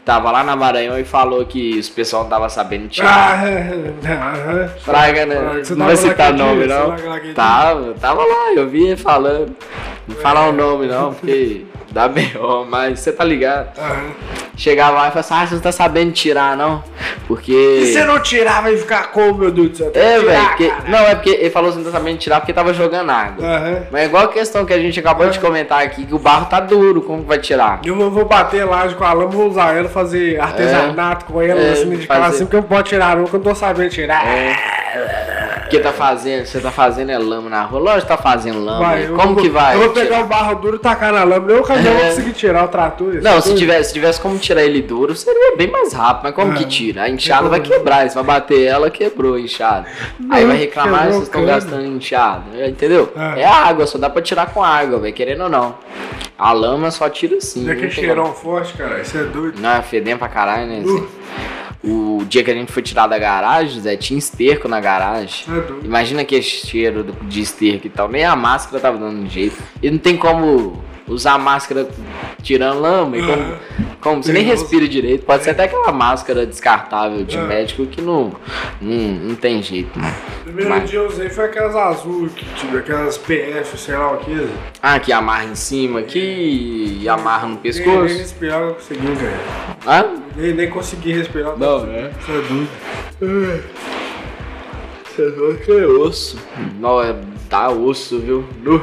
[0.06, 3.44] Tava lá na Maranhão e falou que os pessoal não tava sabendo tirar.
[3.44, 5.62] Ah, Fraga, né?
[5.76, 6.96] Não vai citar nome, não.
[7.36, 9.56] Tava, tava lá, eu vi ele falando.
[10.08, 13.78] Não falar o nome, não, porque da B.O., mas você tá ligado.
[13.78, 14.12] Uhum.
[14.56, 16.84] Chegava lá e falava assim, ah, você não tá sabendo tirar, não?
[17.28, 17.52] Porque...
[17.52, 19.92] E você não tirar, vai ficar como, meu Deus do céu?
[19.94, 20.74] É, velho.
[20.88, 23.46] Não, é porque ele falou assim, não tá sabendo tirar porque tava jogando água.
[23.46, 23.84] Uhum.
[23.92, 25.32] Mas é igual a questão que a gente acabou uhum.
[25.32, 27.80] de comentar aqui, que o barro tá duro, como vai tirar?
[27.86, 31.32] Eu vou bater laje com a lama, vou usar ela, fazer artesanato é.
[31.32, 33.46] com ela, é, assim, de casa, assim, porque eu não posso tirar nunca, eu não
[33.46, 34.28] tô sabendo tirar.
[34.28, 35.29] É.
[35.70, 37.80] Porque tá fazendo, você tá fazendo é lama na rua.
[37.80, 38.80] Lógico que tá fazendo lama.
[38.80, 39.76] Vai, como vou, que vai?
[39.76, 40.26] Eu vou pegar tirar?
[40.26, 41.52] o barro duro e tacar na lama.
[41.52, 41.98] Eu caminhão é.
[41.98, 43.22] vou conseguir tirar o trator.
[43.22, 46.24] Não, se tivesse, se tivesse como tirar ele duro, seria bem mais rápido.
[46.24, 46.56] Mas como é.
[46.56, 47.04] que tira?
[47.04, 48.10] A enxada vai quebrar.
[48.10, 49.86] Você vai bater ela, quebrou a enxada.
[50.30, 52.68] Aí vai reclamar vocês estão gastando enxada.
[52.68, 53.14] Entendeu?
[53.16, 53.42] É.
[53.42, 55.76] é água, só dá pra tirar com água, velho, querendo ou não.
[56.38, 57.70] A lama só tira assim.
[57.70, 59.02] É que cheirão forte, cara.
[59.02, 59.60] Isso é doido.
[59.60, 60.82] Não, é fedendo pra caralho, né?
[60.84, 61.08] Uh.
[61.84, 65.46] O dia que a gente foi tirar da garagem, Zé, tinha esterco na garagem.
[65.48, 68.10] É Imagina que cheiro de esterco e tal.
[68.10, 69.58] Nem a máscara tava dando jeito.
[69.82, 71.90] E não tem como usar máscara
[72.42, 73.18] tirando lama.
[73.18, 73.56] E como,
[74.02, 77.42] como você nem respira direito, pode ser até aquela máscara descartável de É.
[77.42, 78.34] médico que não,
[78.82, 80.16] não, não tem jeito, mano.
[80.44, 84.18] Primeiro Mas- dia eu usei foi aquelas azul, que, tipo, aquelas PF, sei lá o
[84.18, 84.48] que.
[84.82, 88.18] Ah, que amarra em cima aqui e amarra no Nem, nem pescoço.
[88.18, 89.40] respirar eu consegui, velho.
[89.86, 90.06] Ah?
[90.36, 91.58] Nem, nem consegui respirar.
[91.58, 92.12] Não, né?
[92.22, 92.32] Você
[95.22, 95.60] é doido.
[95.66, 96.38] Que osso.
[96.80, 97.14] Não, é,
[97.50, 98.46] tá osso, viu?
[98.64, 98.82] Nu.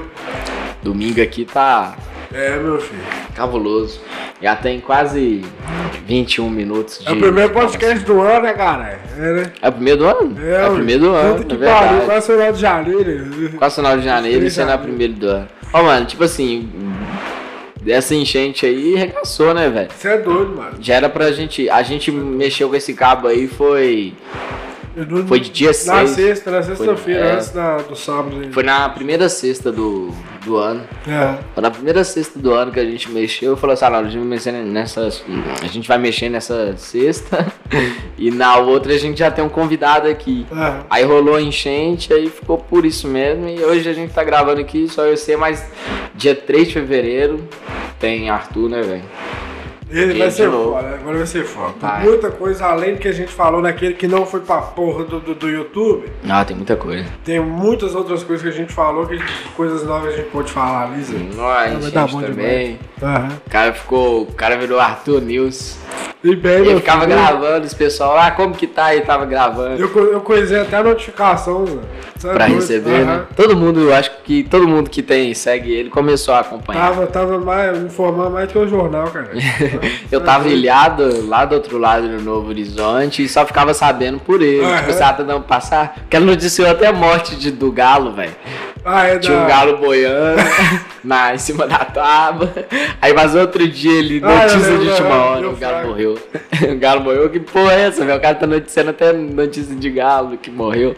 [0.82, 1.96] Domingo aqui tá
[2.36, 3.00] É, meu filho.
[3.34, 4.00] cabuloso.
[4.42, 5.42] Já tem quase
[6.06, 7.08] 21 minutos de.
[7.08, 9.00] É o primeiro podcast do ano, né, cara?
[9.16, 9.52] É, né?
[9.62, 10.36] É o primeiro do ano?
[10.44, 10.74] É, o ué.
[10.76, 12.04] primeiro do ano, é que pariu, verdade.
[12.06, 13.50] quase final de janeiro.
[13.58, 14.88] Quase final de janeiro e sendo a janeiro.
[14.88, 15.48] primeiro do ano.
[15.72, 16.70] Ó, mano, tipo assim,
[17.86, 19.88] essa enchente aí regaçou, né, velho?
[19.96, 20.76] Você é doido, mano.
[20.80, 21.70] Já era pra gente.
[21.70, 24.12] A gente mexeu com esse cabo aí, foi.
[24.96, 26.10] Eu Foi de dia Na seis.
[26.12, 27.32] sexta, na sexta-feira, é.
[27.34, 28.50] antes da, do sábado.
[28.50, 30.10] Foi na primeira sexta do,
[30.42, 30.84] do ano.
[31.06, 31.36] É.
[31.52, 33.98] Foi na primeira sexta do ano que a gente mexeu, eu falei assim, ah, não,
[33.98, 35.08] a gente vai mexer nessa.
[35.62, 37.46] A gente vai mexer nessa sexta
[38.16, 40.46] e na outra a gente já tem um convidado aqui.
[40.50, 40.80] É.
[40.88, 43.46] Aí rolou a enchente, aí ficou por isso mesmo.
[43.50, 45.62] E hoje a gente tá gravando aqui, só eu sei, mas
[46.14, 47.46] dia 3 de fevereiro
[48.00, 49.04] tem Arthur, né, velho?
[49.88, 51.74] Ele vai de ser foda, agora vai ser foda.
[51.80, 52.02] Vai.
[52.02, 55.20] muita coisa além do que a gente falou naquele que não foi pra porra do,
[55.20, 56.10] do, do YouTube.
[56.28, 57.06] Ah, tem muita coisa.
[57.24, 59.18] Tem muitas outras coisas que a gente falou, que
[59.54, 61.16] coisas novas a gente pode falar, Lisa.
[61.16, 62.78] Nós, vai gente dar bom também.
[63.00, 63.28] Aham.
[63.46, 64.22] O cara ficou.
[64.22, 65.78] O cara virou Arthur News.
[66.24, 68.92] E bem, Ele ficava filho, gravando, os pessoal, ah, como que tá?
[68.92, 69.80] Ele tava gravando.
[69.80, 72.30] Eu, eu coisei até a notificação, Zé.
[72.30, 73.04] É Pra receber, Aham.
[73.04, 73.26] né?
[73.36, 76.88] Todo mundo, eu acho que todo mundo que tem, segue ele, começou a acompanhar.
[76.88, 79.30] Tava, tava mais, informando mais do que o jornal, cara.
[80.10, 84.42] Eu tava ilhado lá do outro lado do Novo Horizonte e só ficava sabendo por
[84.42, 84.64] ele.
[84.64, 84.76] Aham.
[84.78, 85.96] Tipo, você tá dando passar.
[86.06, 88.34] Aquela noticiou até a morte de, do galo, velho.
[88.88, 90.40] Ah, é Tinha um galo boiando
[91.02, 92.52] na, em cima da tábua.
[93.02, 95.72] Aí mas outro dia ele, Ah, eu notícia lembro, de última aham, hora, o galo
[95.74, 95.88] fraco.
[95.88, 96.18] morreu.
[96.72, 98.04] o galo morreu, que porra é essa?
[98.04, 100.94] O cara tá noticiando até notícia de galo que morreu.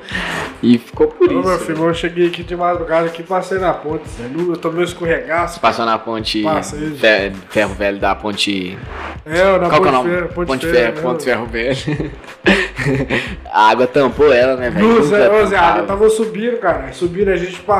[0.63, 1.49] E ficou por Ô, isso.
[1.49, 4.05] meu filho, eu cheguei aqui de madrugada aqui, passei na ponte.
[4.49, 5.59] Eu tomei um escorregaço.
[5.61, 6.91] Passou na ponte Passei.
[6.91, 8.77] Fe- Ferro Velho da ponte.
[9.25, 10.11] É, na Qual que é o ponte nome?
[10.11, 11.03] Ferro, Ponte, Ferro, Ferro, né?
[11.03, 12.11] Ponte Ferro Velho.
[13.53, 14.87] a água tampou ela, né, velho?
[14.87, 16.93] Luz, Nunca é, Zé, eu tava subindo, cara.
[16.93, 17.78] Subindo, a gente passou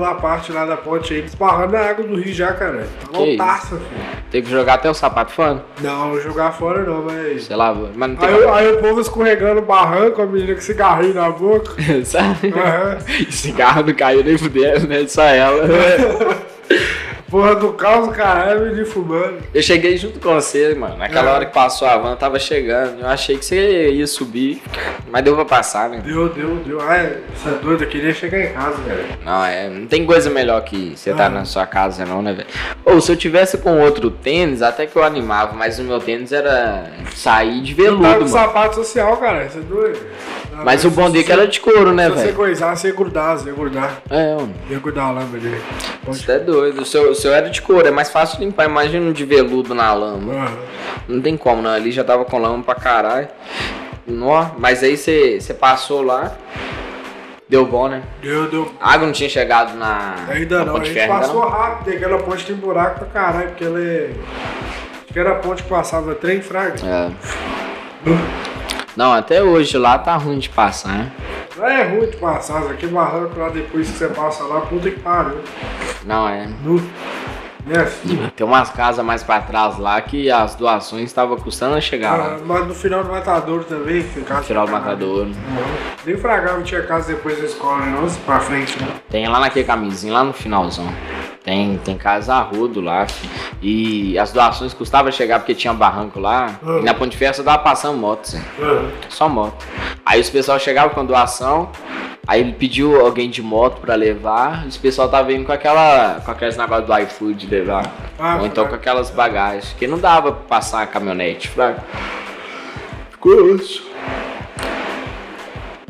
[0.00, 2.86] na parte lá da ponte aí, esbarrando na água do rio já, cara.
[3.12, 4.14] Lotaça, filho.
[4.30, 5.64] Teve que jogar até o sapato fora.
[5.80, 7.44] Não, jogar fora não, mas.
[7.44, 10.60] Sei lá, mas não tem Aí, aí o povo escorregando no barranco, a menina com
[10.60, 11.72] cigarrinho na boca.
[12.04, 12.52] Sabe?
[13.28, 15.06] E cigarro não caiu nem fudendo, né?
[15.06, 15.64] Só ela.
[17.34, 19.38] Porra do caos, caralho, menino fumando.
[19.52, 20.96] Eu cheguei junto com você, mano.
[20.96, 21.34] Naquela É.
[21.34, 23.00] hora que passou a van, tava chegando.
[23.00, 24.62] Eu achei que você ia subir,
[25.10, 26.00] mas deu pra passar, né?
[26.04, 26.80] Deu, deu, deu.
[26.80, 29.04] Ai, você é doido, eu queria chegar em casa, velho.
[29.24, 29.68] Não, é.
[29.68, 31.28] Não tem coisa melhor que você tá Ah.
[31.28, 32.46] na sua casa, não, né, velho?
[32.84, 36.30] Ou se eu tivesse com outro tênis, até que eu animava, mas o meu tênis
[36.30, 36.84] era
[37.16, 38.46] sair de Eu tava veludo, com mano.
[38.46, 39.98] sapato social, cara, você é doido.
[40.62, 42.36] Mas o bom dele é que era de couro, né, Se você velho?
[42.36, 44.02] coisar, você ia grudar, você ia grudar.
[44.10, 44.54] É, mano.
[44.70, 45.60] Ia grudar a lâmpada dele.
[46.04, 46.82] Você é doido.
[46.82, 48.66] O seu, o seu era de couro, é mais fácil limpar.
[48.66, 50.32] Imagina um de veludo na lama.
[50.32, 50.52] Aham.
[51.08, 51.70] Não tem como, não.
[51.70, 53.28] Ali já tava com lama pra caralho.
[54.06, 56.32] Nó, mas aí você você passou lá.
[57.48, 58.02] Deu bom, né?
[58.22, 58.70] Deu, deu.
[58.80, 60.14] A água não tinha chegado na.
[60.28, 61.48] Ainda na não, a Ponte gente Ferro, ainda passou não?
[61.50, 64.10] rápido, aquela ponte tem buraco pra caralho, porque ela é.
[65.04, 66.74] Acho que era a ponte que passava trem fraga.
[66.84, 67.10] É.
[68.96, 71.12] Não, até hoje lá tá ruim de passar, né?
[71.56, 75.00] Não é ruim de passar, aqui barranco lá depois que você passa lá, puta que
[75.00, 75.38] pariu.
[76.04, 76.48] Não, é.
[77.66, 78.30] Né, filho?
[78.36, 82.16] Tem umas casas mais pra trás lá que as doações estavam custando a chegar Ah,
[82.16, 82.38] lá.
[82.44, 84.72] mas no final do Matadouro também, filho, casa Final do.
[84.72, 85.24] Matador.
[85.26, 85.34] Não.
[86.04, 88.88] Nem fragava tinha casa depois da escola, não, pra frente, né?
[89.08, 90.86] Tem lá naquele camisinho, lá no finalzão.
[91.44, 93.28] Tem, tem casa arrudo lá, fi.
[93.60, 96.58] E as doações custavam chegar porque tinha barranco lá.
[96.64, 96.78] Ah.
[96.80, 98.42] E na Ponte Ferro só dava passando moto, assim.
[98.58, 98.90] Aham.
[99.10, 99.62] Só moto.
[100.06, 101.68] Aí os pessoal chegavam com doação,
[102.26, 106.22] aí ele pediu alguém de moto pra levar, e os pessoal tava vindo com aquela.
[106.24, 107.92] com aqueles negócios do iFood levar.
[108.18, 109.74] Ah, Ou então com aquelas bagagens.
[109.78, 111.84] Que não dava pra passar a caminhonete, fraga.
[113.10, 113.86] Ficou osso.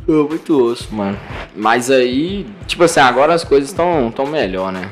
[0.00, 1.16] Ficou muito osso, mano.
[1.54, 4.90] Mas aí, tipo assim, agora as coisas estão tão melhor, né?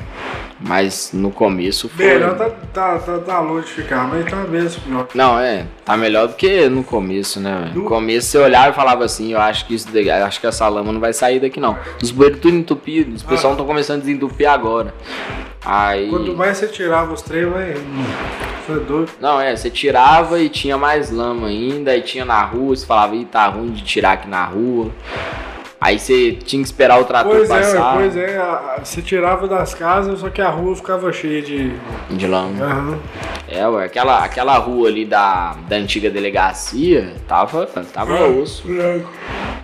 [0.65, 2.05] Mas no começo foi.
[2.05, 5.07] Melhor tá, tá, tá, tá longe de ficar, mas tá mesmo pior.
[5.13, 7.71] Não, é, tá melhor do que no começo, né?
[7.75, 9.87] No No- começo você olhava e falava assim, eu acho que isso
[10.25, 11.77] acho que essa lama não vai sair daqui não.
[12.01, 14.93] Os bueiros tudo entupidos, os pessoal estão começando a desentupir agora.
[15.65, 16.09] Aí.
[16.09, 17.77] Quanto mais você tirava os trem, mais.
[18.65, 19.11] Você é doido.
[19.19, 23.13] Não, é, você tirava e tinha mais lama ainda, aí tinha na rua, você falava,
[23.15, 24.91] ih, tá ruim de tirar aqui na rua.
[25.83, 29.01] Aí você tinha que esperar o trator Pois é, passar pois é, a- a- você
[29.01, 31.73] tirava das casas, só que a rua ficava cheia de.
[32.09, 32.63] de lama.
[32.63, 32.99] Aham.
[33.49, 38.63] É, ué, aquela, aquela rua ali da, da antiga delegacia tava, tava osso.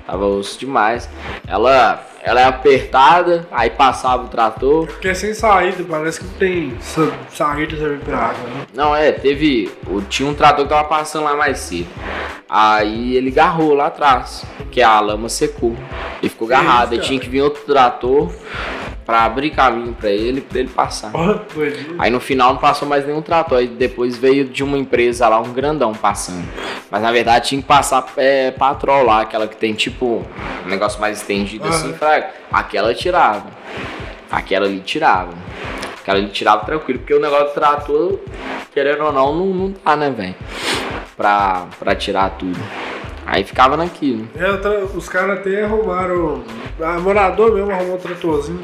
[0.10, 1.08] Tava osso demais.
[1.48, 4.88] Ela, ela é apertada, aí passava o trator.
[4.88, 8.66] Porque é sem saída, parece que não tem sa- saída também pra água, né?
[8.74, 9.72] Não, é, teve.
[10.10, 11.88] Tinha um trator que tava passando lá mais cedo.
[12.50, 15.76] Aí ele garrou lá atrás, que a lama secou.
[16.22, 16.96] Ele ficou garrado.
[16.96, 18.32] Aí tinha que vir outro trator
[19.10, 21.12] pra abrir caminho pra ele, pra ele passar.
[21.98, 23.58] Aí no final não passou mais nenhum trator.
[23.58, 26.48] Aí depois veio de uma empresa lá, um grandão passando.
[26.92, 30.24] Mas na verdade tinha que passar é, patrol lá, aquela que tem tipo
[30.64, 31.74] um negócio mais estendido Aham.
[31.76, 32.30] assim, fraga.
[32.52, 33.48] Aquela tirava.
[34.30, 35.34] Aquela ali tirava.
[36.00, 38.20] Aquela ali tirava tranquilo, porque o negócio do trator,
[38.72, 40.36] querendo ou não, não, não dá, né, velho?
[41.18, 42.60] Pra, pra tirar tudo.
[43.32, 44.28] Aí ficava naquilo.
[44.36, 46.42] É, tra- os caras até arrumaram.
[46.82, 48.60] A morador mesmo arrumou um tratorzinho.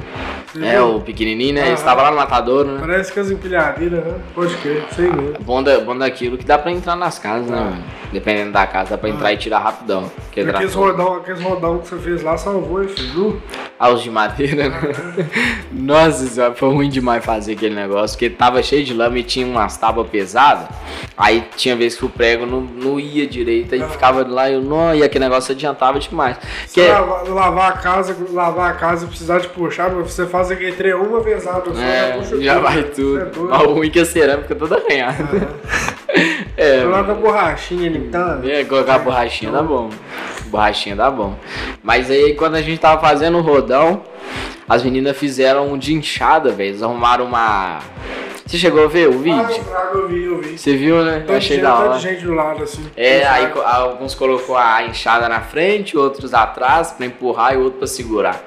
[0.52, 0.96] Você É, viu?
[0.96, 1.60] o pequenininho, né?
[1.62, 1.76] Ele Aham.
[1.76, 2.78] estava lá no matadouro, né?
[2.80, 4.16] Parece que as empilhadeiras, né?
[4.34, 5.34] Pode crer, sei mesmo.
[5.42, 7.70] Bom, da, bom daquilo que dá pra entrar nas casas, né, Ah.
[7.72, 7.84] velho?
[8.14, 10.10] Dependendo da casa, dá pra entrar e tirar rapidão.
[10.32, 13.42] Aqueles rodão, aqueles rodão que você fez lá salvou, hein, filho?
[13.78, 14.80] Ah, os de madeira, né?
[15.72, 19.46] Nossa senhora, foi ruim demais fazer aquele negócio, porque tava cheio de lama e tinha
[19.46, 20.68] umas tábuas pesadas.
[21.18, 24.62] Aí tinha vez que o prego não, não ia direito, aí ficava lá e eu,
[24.62, 26.38] não, e aquele negócio adiantava demais.
[26.38, 30.26] Que Se é, lavar, lavar a casa, lavar a casa e precisar de puxar, você
[30.26, 32.84] faz aquele trem uma vez só, já é, puxa já tudo, vai né?
[32.94, 33.54] tudo.
[33.54, 35.26] É o ruim é que a cerâmica toda arranhada.
[36.58, 38.40] É, Coloca a borrachinha ali, tá?
[38.46, 39.90] É, colocar borrachinha dá bom.
[40.46, 41.36] Borrachinha dá bom.
[41.84, 44.02] Mas aí quando a gente tava fazendo o rodão,
[44.68, 46.70] as meninas fizeram um de inchada, velho.
[46.70, 47.80] Eles arrumaram uma.
[48.46, 49.66] Você chegou a ver o Ah, vídeo?
[49.94, 50.58] eu, eu vi, eu vi.
[50.58, 51.20] Você viu, né?
[51.26, 52.00] Tanto achei de da gente, hora.
[52.00, 52.86] gente do lado, assim.
[52.96, 57.88] É, aí alguns colocou a enxada na frente, outros atrás pra empurrar e outro pra
[57.88, 58.44] segurar.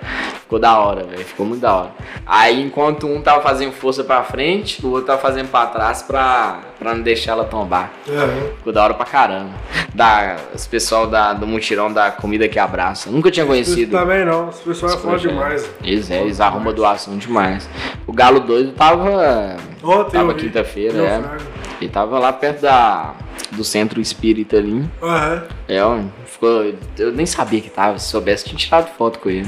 [0.48, 1.22] Ficou da hora, velho.
[1.26, 1.90] Ficou muito da hora.
[2.26, 6.60] Aí enquanto um tava fazendo força pra frente, o outro tava fazendo pra trás pra,
[6.78, 7.90] pra não deixar ela tombar.
[8.08, 9.50] É, Ficou da hora pra caramba.
[9.94, 13.10] Da, os pessoal da, do mutirão da comida que abraça.
[13.10, 13.90] Nunca tinha conhecido.
[13.90, 15.32] também não, esse pessoal é foda projeto.
[15.32, 15.70] demais.
[15.84, 17.68] Eles, é, eles arrumam doação demais.
[18.06, 19.54] O Galo Doido tava.
[19.84, 21.20] Ontem Tava eu quinta-feira, é.
[21.20, 21.42] fraco.
[21.80, 23.14] Ele tava lá perto da,
[23.52, 24.84] do centro espírita ali.
[25.00, 25.44] Aham.
[25.68, 27.98] É, ó, ficou, eu nem sabia que tava.
[27.98, 29.46] Se soubesse, tinha tirado foto com ele.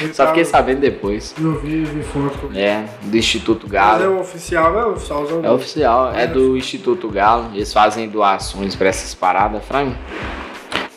[0.00, 1.34] Ele Só fiquei sabendo depois.
[1.40, 4.16] Eu vi, vi foto com É, do Instituto Mas é Galo.
[4.16, 5.40] o oficial, é o oficialzão.
[5.44, 7.50] É oficial, é do Instituto Galo.
[7.54, 9.96] Eles fazem doações pra essas paradas, Frank.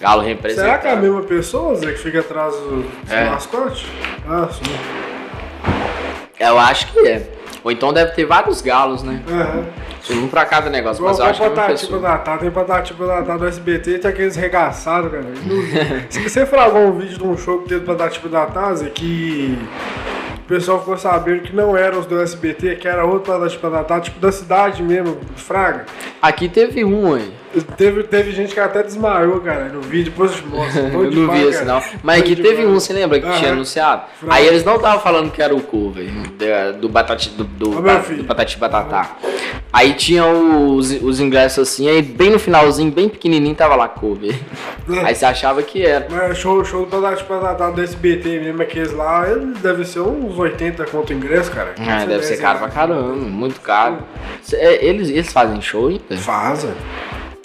[0.01, 0.61] Galo representa.
[0.61, 3.29] Será que é a mesma pessoa, Zé, que fica atrás do, do É.
[3.29, 3.88] mascote?
[4.27, 4.61] Ah, sim.
[6.38, 7.31] Eu acho que é.
[7.65, 9.23] Ou então deve ter vários galos, né?
[9.28, 9.65] Aham.
[10.12, 11.99] Um pra cada negócio, mas eu acho que é uma pessoa.
[11.99, 15.25] Patata, tem Patati Patata do SBT e tem aqueles regaçados, cara.
[16.08, 19.58] Se você fragou um vídeo de um show que teve Patati Patata, Zé, que
[20.38, 23.99] o pessoal ficou sabendo que não eram os do SBT, que era outro Patati Patata,
[23.99, 25.88] tipo da cidade mesmo, Fraga.
[26.21, 27.34] Aqui teve um aí.
[27.78, 30.82] Teve, teve gente que até desmaiou, cara, no vídeo, depois eu te mostro.
[31.06, 31.82] Eu não vi esse não.
[32.04, 34.04] Mas aqui teve um, você lembra que tinha anunciado?
[34.28, 36.06] Aí eles não estavam falando que era o cover
[36.80, 37.70] do Batati do, do,
[38.18, 39.15] do Patati Batatá.
[39.72, 44.36] Aí tinha os, os ingressos assim, aí bem no finalzinho, bem pequenininho, tava lá cover.
[45.04, 46.08] Aí você achava que era.
[46.10, 50.38] Mas show, show do Patati Patata do SBT mesmo, aqueles lá, eles devem ser uns
[50.38, 51.76] 80 conto o ingresso, cara.
[51.80, 53.98] Ah, deve ser caro pra caramba, muito caro.
[54.54, 56.18] É, Eles, eles fazem show ainda?
[56.18, 56.76] Faz, velho.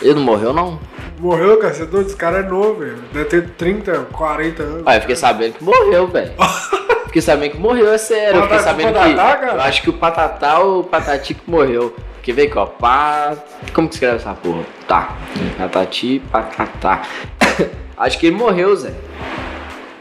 [0.00, 0.78] Ele não morreu, não?
[1.18, 2.96] Morreu, cara, você é doido, esse cara é novo, velho.
[3.12, 4.82] Deve ter 30, 40 anos.
[4.86, 6.32] Ah, eu fiquei sabendo que morreu, velho.
[7.10, 8.38] Fiquei sabendo que morreu, é sério.
[8.38, 9.40] Eu fiquei sabendo Patatá, que.
[9.40, 9.52] cara?
[9.54, 11.92] Eu acho que o Patatá ou o Patati que morreu.
[12.14, 12.66] Porque veio aqui, ó.
[12.66, 13.34] Pa...
[13.74, 14.62] Como que escreve essa porra?
[14.86, 15.16] Tá.
[15.58, 17.02] Patati, Patatá.
[17.98, 18.92] acho que ele morreu, Zé.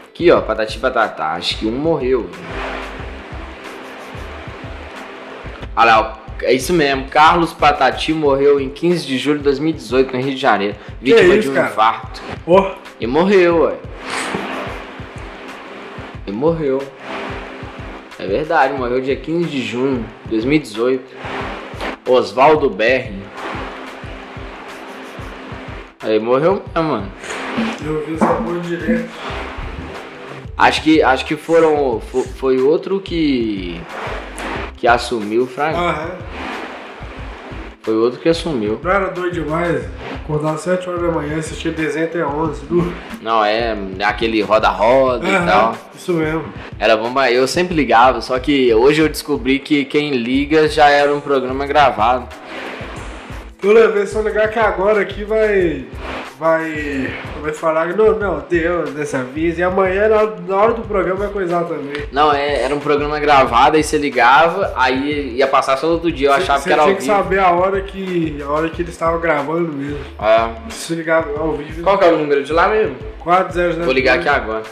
[0.08, 0.40] Aqui, ó.
[0.40, 1.32] Patati, Patatá.
[1.32, 2.30] Acho que um morreu.
[5.74, 6.19] Olha lá, ó.
[6.42, 7.06] É isso mesmo.
[7.08, 10.76] Carlos Patati morreu em 15 de julho de 2018 no Rio de Janeiro.
[11.00, 11.68] Vítima isso, de um cara?
[11.68, 12.22] infarto.
[12.46, 13.74] Ó, E morreu, ué.
[16.26, 16.82] E morreu.
[18.18, 21.02] É verdade, morreu dia 15 de junho de 2018.
[22.08, 23.14] Oswaldo Berri.
[26.00, 27.10] Aí morreu mesmo, mano.
[27.84, 29.08] eu vi essa porra direto.
[30.56, 32.00] Acho que, acho que foram.
[32.00, 33.80] fo- Foi outro que.
[34.80, 35.76] Que assumiu, Fraga.
[35.78, 36.10] Aham.
[37.82, 38.80] Foi outro que assumiu.
[38.82, 39.84] Não era doido demais?
[40.22, 42.64] Acordar às 7 horas da manhã, assistir desenho até 11.
[42.66, 42.92] Du.
[43.22, 45.76] Não, é aquele roda-roda e tal.
[45.94, 46.44] Isso mesmo.
[46.78, 50.88] Era bom, mas eu sempre ligava, só que hoje eu descobri que quem liga já
[50.88, 52.26] era um programa gravado.
[53.62, 55.84] Eu levei, eu ligar que agora aqui vai.
[56.40, 59.58] Vai, vai falar que não, não, deu dessa vez.
[59.58, 62.06] E amanhã, na, hora do programa, vai coisar também.
[62.10, 66.28] Não, é, era um programa gravado, aí você ligava, aí ia passar só outro dia.
[66.28, 67.14] Eu Cê- achava cê que era ao tinha que vivo.
[67.14, 69.98] saber a hora que, a hora que eles estavam gravando mesmo.
[70.18, 71.82] Ah, Se ligava ao vivo.
[71.82, 72.96] qual que é o número de lá mesmo?
[73.20, 74.62] 400 Vou ligar aqui agora.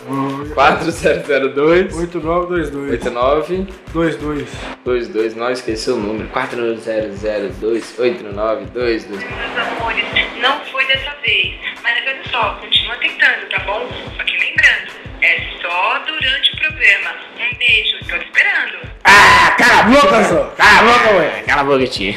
[0.54, 3.56] 4002 8922 89
[3.92, 4.16] 22
[4.86, 6.28] 22, não esqueci o número.
[6.30, 9.06] 4002 8922.
[9.06, 10.04] Meus amores,
[10.40, 11.57] não foi dessa vez.
[11.82, 13.88] Mas olha só, continua tentando, tá bom?
[14.16, 14.92] Só que lembrando,
[15.22, 17.14] é só durante o programa.
[17.38, 18.88] Um beijo, tô esperando.
[19.04, 20.44] Ah, cala a boca, só.
[20.56, 21.42] Cala a boca, ué.
[21.46, 22.14] Cala a boca, tia.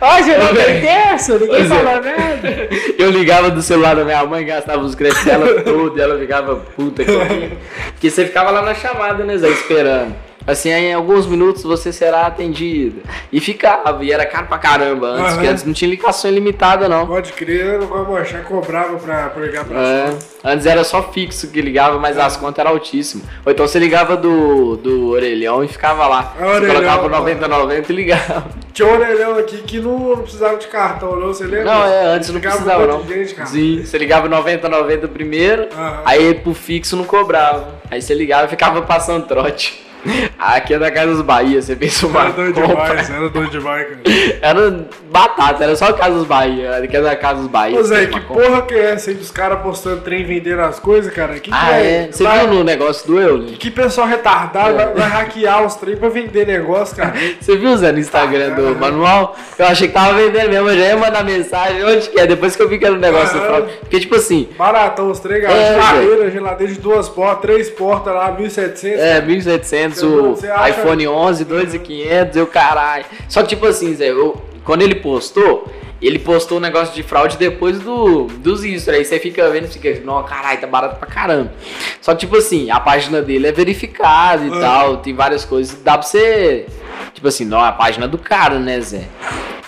[0.00, 1.74] Hoje eu não tem dessa, ninguém Pois é.
[1.74, 2.68] fala nada.
[2.98, 6.56] Eu ligava do celular da minha mãe, gastava os créditos dela tudo, e ela ficava
[6.56, 7.12] puta que.
[7.92, 10.14] Porque você ficava lá na chamada, né, Zé, esperando.
[10.46, 13.02] Assim, aí em alguns minutos você será atendido.
[13.32, 17.06] E ficava, e era caro pra caramba antes, porque antes não tinha ligação ilimitada, não.
[17.06, 21.48] Pode crer, não vamos achar cobrava pra, pra ligar pra É, antes era só fixo
[21.48, 23.26] que ligava, mas as contas eram altíssimas.
[23.44, 26.34] Ou então você ligava do, do orelhão e ficava lá.
[26.38, 27.24] É, você orelhão, colocava o mano.
[27.24, 28.44] 9090 e ligava.
[28.72, 31.64] Tinha um orelhão aqui que não, não precisava de cartão, não, você lembra?
[31.64, 33.06] Não, é, antes não precisava não.
[33.06, 33.48] gente.
[33.48, 36.02] Sim, você ligava 9090 primeiro, Aham.
[36.04, 37.80] aí pro fixo não cobrava.
[37.90, 39.89] Aí você ligava e ficava passando trote.
[40.38, 42.74] Aqui é da Casa dos Bahia, você fez uma Era doido compra.
[42.76, 44.00] demais, era doido demais, cara.
[44.40, 46.76] Era batata, era só Casa dos Bahia.
[46.78, 47.78] Aqui é da Casa dos Bahia.
[47.78, 48.44] Ô você Zé, que compra.
[48.48, 51.38] porra que é essa aí dos caras postando trem vendendo as coisas, cara?
[51.38, 52.08] Que Ah, que é?
[52.10, 53.58] Você Vai- viu no negócio do Euler?
[53.58, 57.14] Que pessoal retardado vai, vai hackear os trem pra vender negócio, cara.
[57.40, 59.36] Você viu, Zé, no Instagram do manual?
[59.58, 62.26] Eu achei que tava vendendo mesmo, eu já ia mandar mensagem, onde que é?
[62.26, 63.46] Depois que eu vi que era um negócio do Aham.
[63.48, 63.72] fraude.
[63.80, 65.52] Porque, tipo assim, Baratão os trem, cara.
[65.54, 68.98] É, geladeira, geladeira de duas portas, três portas lá, 1.700.
[68.98, 70.34] é, 1.700, o
[70.68, 73.04] iPhone 11, 2.500, eu caralho.
[73.28, 75.66] Só que, tipo assim, Zé, eu- quando ele postou,
[76.00, 78.90] ele postou um negócio de fraude depois do, dos isso.
[78.90, 81.52] Aí você fica vendo e fica, não, caralho, tá barato pra caramba.
[82.00, 84.60] Só que, tipo assim, a página dele é verificada e Ah.
[84.60, 85.78] tal, tem várias coisas.
[85.82, 86.66] Dá pra você.
[87.14, 89.04] Tipo assim, não, a página do cara, né, Zé?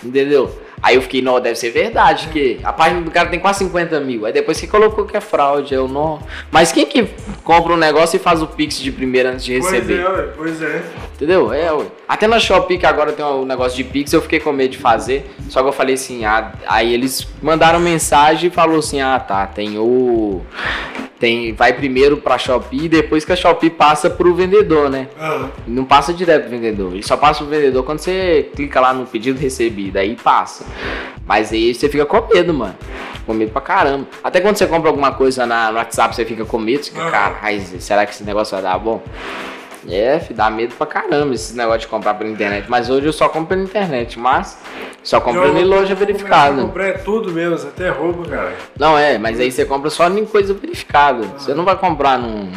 [0.03, 0.62] Entendeu?
[0.83, 4.01] Aí eu fiquei, não, deve ser verdade, que a página do cara tem quase 50
[4.01, 4.27] mil.
[4.27, 6.21] Aí depois você colocou que é fraude, eu não.
[6.51, 7.09] Mas quem que
[7.45, 10.01] compra um negócio e faz o Pix de primeira antes de Pois receber?
[10.01, 10.83] é, ué, pois é.
[11.15, 11.53] Entendeu?
[11.53, 11.87] É, ué.
[12.09, 14.79] Até na Shopee, que agora tem um negócio de Pix, eu fiquei com medo de
[14.79, 15.31] fazer.
[15.49, 19.47] Só que eu falei assim, ah, aí eles mandaram mensagem e falou assim, ah tá,
[19.47, 20.43] tem o.
[21.23, 25.07] Tem, vai primeiro pra Shopee, depois que a Shopee passa pro vendedor, né?
[25.17, 26.93] Ah, Não passa direto pro vendedor.
[26.93, 29.99] Ele só passa pro vendedor quando você clica lá no pedido recebido.
[29.99, 30.67] Aí passa.
[31.25, 32.75] Mas aí você fica com medo, mano.
[33.25, 34.09] Com medo pra caramba.
[34.25, 36.83] Até quando você compra alguma coisa na, no WhatsApp, você fica com medo.
[36.83, 39.01] Você fica, caralho, será que esse negócio vai dar bom?
[39.89, 42.67] É, fi, dá medo pra caramba esse negócio de comprar pela internet.
[42.69, 44.59] Mas hoje eu só compro pela internet, mas
[45.03, 46.63] só comprando em loja verificada.
[46.63, 48.53] Comprei tudo mesmo, até roubo, cara.
[48.79, 51.23] Não é, mas aí você compra só em coisa verificada.
[51.37, 52.49] Você não vai comprar num,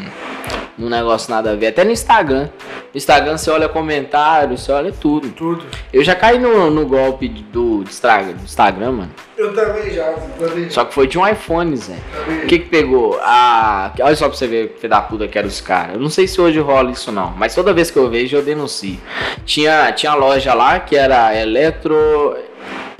[0.78, 1.68] num negócio nada a ver.
[1.68, 2.50] Até no Instagram.
[2.94, 5.30] No Instagram você olha comentários, você olha tudo.
[5.30, 5.66] Tudo.
[5.92, 9.12] Eu já caí no, no golpe do, do Instagram, Instagram, mano.
[9.38, 10.70] Eu também já, também.
[10.70, 11.98] Só que foi de um iPhone, Zé.
[12.44, 13.20] O que que pegou?
[13.22, 13.92] A...
[14.00, 15.96] Olha só pra você ver que da puta que era os caras.
[15.96, 18.42] Eu não sei se hoje rola isso não, mas toda vez que eu vejo eu
[18.42, 19.00] denuncio.
[19.46, 22.36] Tinha, tinha loja lá que era Eletro...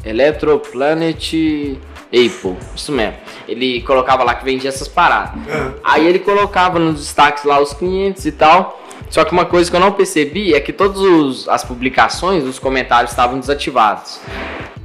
[0.06, 2.56] Electroplanet Apple.
[2.76, 3.16] Isso mesmo.
[3.48, 5.34] Ele colocava lá que vendia essas paradas.
[5.50, 8.82] Ah, Aí ele colocava nos destaques lá os clientes e tal.
[9.10, 13.12] Só que uma coisa que eu não percebi é que todas as publicações, os comentários
[13.12, 14.20] estavam desativados.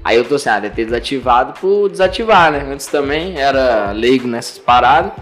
[0.04, 2.66] Aí eu tô assim, ah, deve ter desativado por desativar, né?
[2.70, 5.12] Antes também era leigo nessas paradas.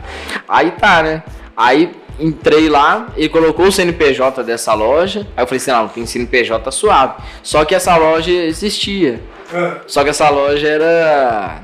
[0.49, 1.23] Aí tá, né?
[1.57, 5.27] Aí entrei lá, ele colocou o CNPJ dessa loja.
[5.37, 7.15] Aí eu falei assim, não, tem CNPJ suave.
[7.43, 9.21] Só que essa loja existia.
[9.55, 11.61] ah, Só que essa loja era.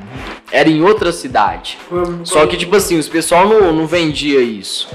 [0.52, 1.78] Era em outra cidade.
[2.22, 4.88] Só que, tipo assim, os pessoal não, não vendia isso.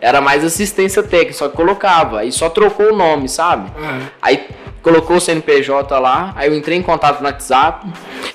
[0.00, 2.20] Era mais assistência técnica, só que colocava.
[2.20, 3.70] Aí só trocou o nome, sabe?
[3.82, 4.46] Ah, Aí
[4.86, 7.84] colocou o CNPJ lá, aí eu entrei em contato no WhatsApp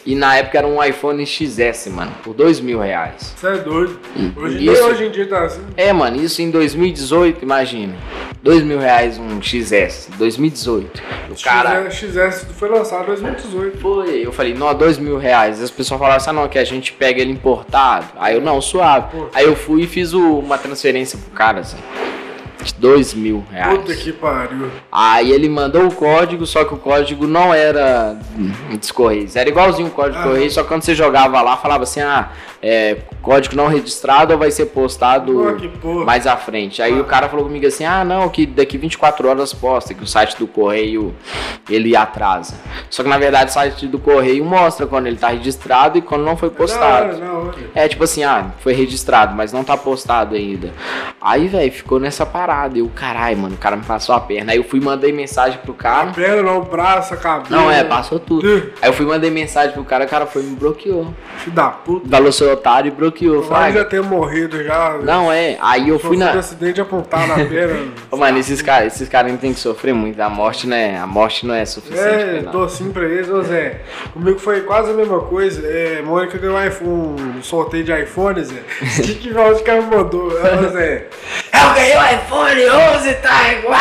[0.06, 3.34] e na época era um iPhone XS, mano, por dois mil reais.
[3.38, 3.98] Você é doido.
[4.36, 5.62] Hoje, isso- hoje em dia tá assim.
[5.78, 7.94] É, mano, isso em 2018, imagina.
[8.44, 11.02] Dois mil reais um XS, 2018.
[11.30, 11.90] O cara...
[11.90, 13.78] XS foi lançado em 2018.
[13.80, 15.62] Foi, eu falei, não, dois mil reais.
[15.62, 18.08] As pessoas falaram assim, ah, não, que a gente pega ele importado.
[18.20, 19.08] Aí eu, não, suave.
[19.16, 19.28] Pô.
[19.34, 21.78] Aí eu fui e fiz o- uma transferência pro cara, assim.
[22.64, 23.78] De dois mil reais.
[23.80, 24.70] Puta que pariu.
[24.91, 28.18] Aí ele mandou o código, só que o código não era
[28.80, 29.36] dos Correios.
[29.36, 30.24] Era igualzinho o código Ah.
[30.24, 32.30] do Correio, só que quando você jogava lá, falava assim, ah,
[32.62, 35.34] é, código não registrado ou vai ser postado
[35.82, 36.05] porra.
[36.05, 36.82] mais à frente.
[36.82, 37.01] Aí Ah.
[37.01, 40.38] o cara falou comigo assim, ah, não, que daqui 24 horas posta, que o site
[40.38, 41.14] do Correio,
[41.70, 42.55] ele atrasa.
[42.89, 46.24] Só que na verdade o site do Correio mostra quando ele tá registrado e quando
[46.24, 47.16] não foi postado.
[47.16, 47.55] Hora, na hora.
[47.74, 50.72] É tipo assim, ah, foi registrado, mas não tá postado ainda.
[51.20, 52.51] Aí, velho, ficou nessa parada.
[52.76, 54.52] Eu, caralho, mano, o cara me passou a perna.
[54.52, 56.12] Aí eu fui e mandei mensagem pro A cara.
[56.12, 57.56] perna não, o braço, a cabeça.
[57.56, 58.47] Não, é, passou tudo.
[58.82, 61.14] Aí eu fui e mandei mensagem pro cara, o cara foi e me bloqueou.
[61.38, 62.10] Filho da puta.
[62.10, 63.43] Falou seu otário e bloqueou.
[63.43, 64.97] Falei, já ter morrido já.
[65.04, 65.58] não, é.
[65.62, 66.39] Aí eu fui Sofreu um na.
[66.39, 67.91] acidente apontar na perna.
[68.12, 70.20] Ô, mano, esses caras esses cara têm que sofrer muito.
[70.20, 72.02] A morte não é, a morte não é suficiente.
[72.08, 72.52] É, pra não.
[72.52, 73.82] docinho pra eles, ô Zé.
[74.14, 75.66] Comigo foi quase a mesma coisa.
[75.66, 78.62] É, Mônica ganhou um, iPhone, um sorteio de iPhone, Zé.
[78.82, 80.38] O que que o cara me mandou?
[80.38, 81.08] Ela, Zé.
[81.54, 83.78] Eu ganhei o iPhone 11, tá igual!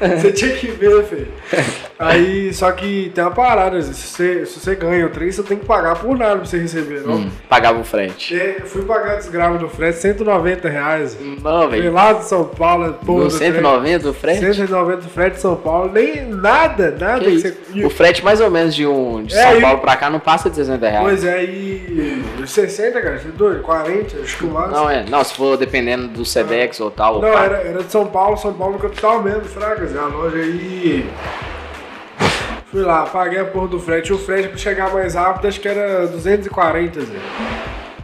[0.00, 1.32] Você tinha que ver, filho.
[1.98, 3.80] Aí, só que tem uma parada.
[3.80, 6.58] Se você, se você ganha o trem, você tem que pagar por nada pra você
[6.58, 7.14] receber, não?
[7.16, 8.34] Hum, pagava o frete.
[8.38, 11.16] É, eu fui pagar desgrava do frete, 190 reais.
[11.42, 11.92] Não, velho.
[11.92, 13.24] lá de São Paulo, porra.
[13.28, 13.52] Do trem.
[13.52, 14.40] 190 o frete?
[14.40, 17.84] 190 do frete de São Paulo, nem nada, nada Que que você.
[17.84, 20.18] O frete mais ou menos de um de É, São e- Paulo pra cá não
[20.20, 21.04] passa de 60 reais.
[21.04, 23.62] Pois é, e 60, cara, você é doido?
[23.62, 24.76] 40, acho que o máximo.
[24.76, 25.04] Não, é.
[25.08, 27.20] Não, se for dependendo do Sedex ou tal.
[27.20, 31.06] Não, ou era, era de São Paulo, São Paulo capital mesmo, Fragas, a loja aí.
[32.74, 34.12] Fui lá, paguei a porra do frete.
[34.12, 37.12] O frete pra chegar mais rápido acho que era 240, Zé.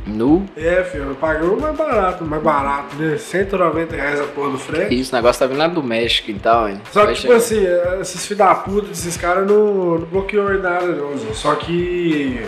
[0.07, 0.47] Nu.
[0.57, 3.17] É, filho, eu paguei o mais barato, mais barato, né?
[3.19, 4.95] 190 reais a porra do frete.
[4.95, 6.81] Isso, o negócio tá vindo lá do México então, hein?
[6.93, 7.37] Só que, tipo chegar.
[7.37, 7.67] assim,
[8.01, 11.33] esses filhos da puta desses caras não, não bloqueou em nada, não, Zé.
[11.33, 12.41] Só que.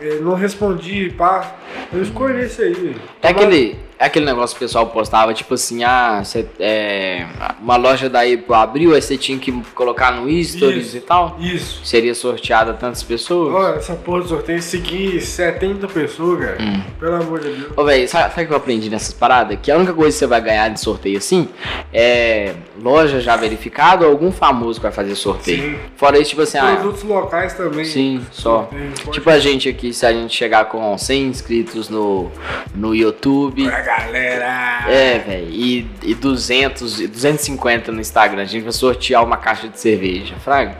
[0.00, 1.54] eh, não respondi, pá.
[1.92, 2.96] Ele ficou nisso aí.
[3.22, 7.26] É aquele, é aquele negócio que o pessoal postava, tipo assim, ah, cê, é,
[7.60, 10.96] uma loja da Apple abriu, aí você tinha que colocar no Stories Isso.
[10.96, 11.36] e tal.
[11.40, 11.80] Isso.
[11.84, 13.54] Seria sorteada tantas pessoas.
[13.54, 16.58] Olha, essa porra do sorteio, segui 70 pessoas, cara.
[16.60, 16.82] Hum.
[17.00, 17.72] Pelo amor de Deus.
[17.76, 19.58] Ô, velho, sabe, sabe o que eu aprendi nessas paradas?
[19.60, 21.48] Que a única coisa que você vai ganhar de sorteio assim
[21.92, 25.72] é loja já verificada ou algum famoso que vai fazer sorteio.
[25.72, 25.78] Sim.
[25.96, 27.84] Fora isso, tipo assim, ah, Produtos locais também.
[27.84, 28.68] sim, só.
[28.70, 32.30] Sorteio, Tipo a gente aqui, se a gente chegar com 100 inscritos no,
[32.74, 33.66] no YouTube.
[33.96, 34.84] Galera.
[34.90, 39.68] É, velho, e, e 200, e 250 no Instagram, a gente vai sortear uma caixa
[39.68, 40.76] de cerveja, fraga.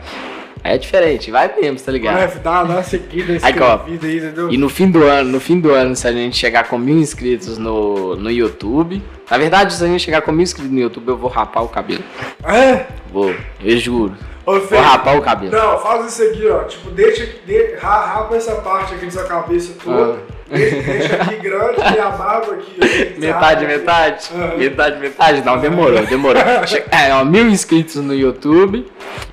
[0.61, 2.17] É diferente, vai mesmo, tá ligado?
[2.17, 4.51] Vai dar uma seguida, Aí, ó, aí, entendeu?
[4.51, 6.97] E no fim do ano, no fim do ano, se a gente chegar com mil
[6.97, 9.01] inscritos no, no YouTube.
[9.31, 11.69] Na verdade, se a gente chegar com mil inscritos no YouTube, eu vou rapar o
[11.69, 12.03] cabelo.
[12.43, 12.87] É?
[13.11, 13.33] Vou,
[13.63, 14.17] eu juro.
[14.45, 15.51] Ô, Vou Fê, rapar o cabelo.
[15.53, 16.63] Não, faz isso aqui, ó.
[16.63, 20.13] Tipo, deixa, de, ra- rapa essa parte aqui da sua cabeça toda.
[20.13, 23.19] Deixa, deixa aqui grande e a barba aqui.
[23.19, 23.77] Metade, aqui.
[23.77, 24.29] metade?
[24.33, 24.57] Aham.
[24.57, 25.45] Metade, metade?
[25.45, 26.41] Não, demorou, demorou.
[26.91, 28.85] É, ó, mil inscritos no YouTube,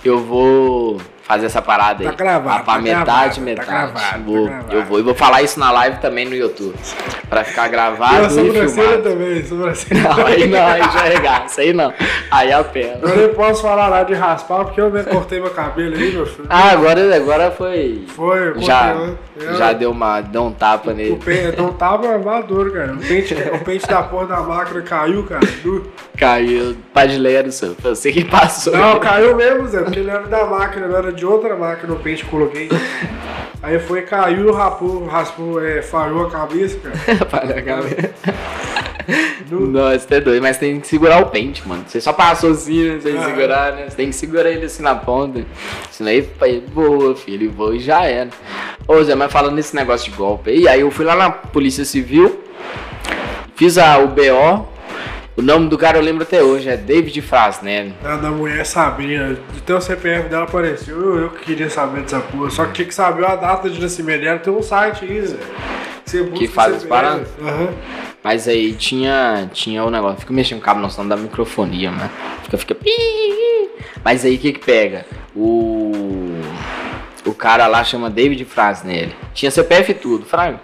[0.04, 2.08] eu vou fazer essa parada aí.
[2.08, 3.68] Tá gravado, Rapar tá metade, gravado, tá metade.
[3.68, 4.62] gravado, vou, tá.
[4.70, 4.98] Eu vou.
[4.98, 6.74] E vou falar isso na live também no YouTube.
[7.28, 9.02] Pra ficar gravado a e sobrancelha filmado.
[9.02, 10.02] também, sobrancelha.
[10.02, 11.92] Não, aí não, aí já é gasto, aí não.
[12.30, 12.98] Aí é a pena.
[13.02, 16.26] Eu nem posso falar nada de raspar, porque eu mesmo cortei meu cabelo aí, meu
[16.26, 16.46] filho.
[16.48, 18.04] Ah, agora, agora foi.
[18.14, 18.92] Foi, eu Já.
[18.92, 19.18] Eu-
[19.58, 21.20] já deu uma, deu um tapa O nele.
[21.22, 22.94] pente não tava maduro, cara.
[22.94, 25.40] O pente, o pente da porra da máquina caiu, cara.
[25.62, 27.74] Du- Caiu padileiro, senhor.
[27.78, 28.74] Foi você que passou.
[28.74, 31.98] Não, caiu mesmo, Zé, porque ele era da máquina, não era de outra máquina o
[31.98, 32.68] pente que coloquei.
[33.62, 36.96] Aí foi, caiu, rapou, raspou, é, falhou a cabeça, cara.
[37.28, 38.14] Falhou a cabeça.
[39.50, 41.84] Nossa, tá doido, mas tem que segurar o pente, mano.
[41.86, 43.00] Você só passou assim, né?
[43.00, 43.24] Sem Ah.
[43.24, 43.86] segurar, né?
[43.88, 45.44] Você tem que segurar ele assim na ponta.
[45.90, 47.34] Senão ele, ele voa, filho.
[47.36, 48.30] Ele voa e já era.
[48.86, 51.84] Ô, Zé, mas falando nesse negócio de golpe aí, aí eu fui lá na Polícia
[51.84, 52.40] Civil,
[53.54, 54.75] fiz a, o BO.
[55.36, 57.94] O nome do cara eu lembro até hoje, é David Frasnelli.
[58.02, 62.20] A da mulher Sabrina, até o CPF dela apareceu, eu, eu que queria saber dessa
[62.20, 62.50] porra.
[62.50, 65.36] Só que tinha que saber a data de nascimento dela, tem um site aí, Zé.
[66.06, 66.88] Você busca Que faz o as CPF.
[66.88, 67.28] paradas?
[67.42, 67.68] Aham.
[68.24, 70.20] Mas aí tinha, tinha o negócio.
[70.20, 72.10] Fica mexendo o cabo, não, senão dá microfonia, mano.
[72.44, 72.76] Fica, fica.
[74.02, 75.04] Mas aí o que que pega?
[75.34, 75.92] O.
[77.26, 79.14] O cara lá chama David Frasnelli.
[79.34, 80.60] Tinha CPF e tudo, fraga.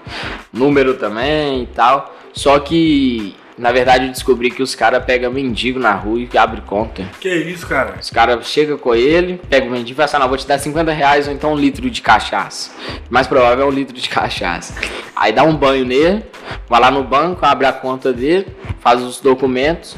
[0.52, 2.14] Número também e tal.
[2.32, 6.62] Só que, na verdade, eu descobri que os caras pegam mendigo na rua e abrem
[6.62, 7.04] conta.
[7.20, 7.94] Que isso, cara?
[8.00, 10.46] Os caras chegam com ele, pegam o mendigo e falam assim, "Ah, não, vou te
[10.46, 12.70] dar 50 reais ou então um litro de cachaça.
[13.10, 14.74] Mais provável é um litro de cachaça.
[15.14, 16.24] Aí dá um banho nele,
[16.68, 18.46] vai lá no banco, abre a conta dele,
[18.80, 19.96] faz os documentos,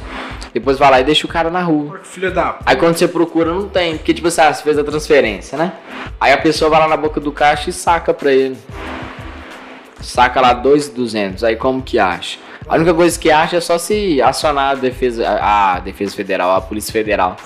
[0.52, 2.00] depois vai lá e deixa o cara na rua.
[2.02, 4.84] Filha da Aí quando você procura, não tem, porque tipo assim, ah, você fez a
[4.84, 5.72] transferência, né?
[6.20, 8.56] Aí a pessoa vai lá na boca do caixa e saca pra ele.
[10.00, 11.42] Saca lá 2,200.
[11.44, 12.38] Aí como que acha?
[12.66, 16.56] A única coisa que acha é só se acionar a defesa, a, a defesa federal,
[16.56, 17.36] a polícia federal.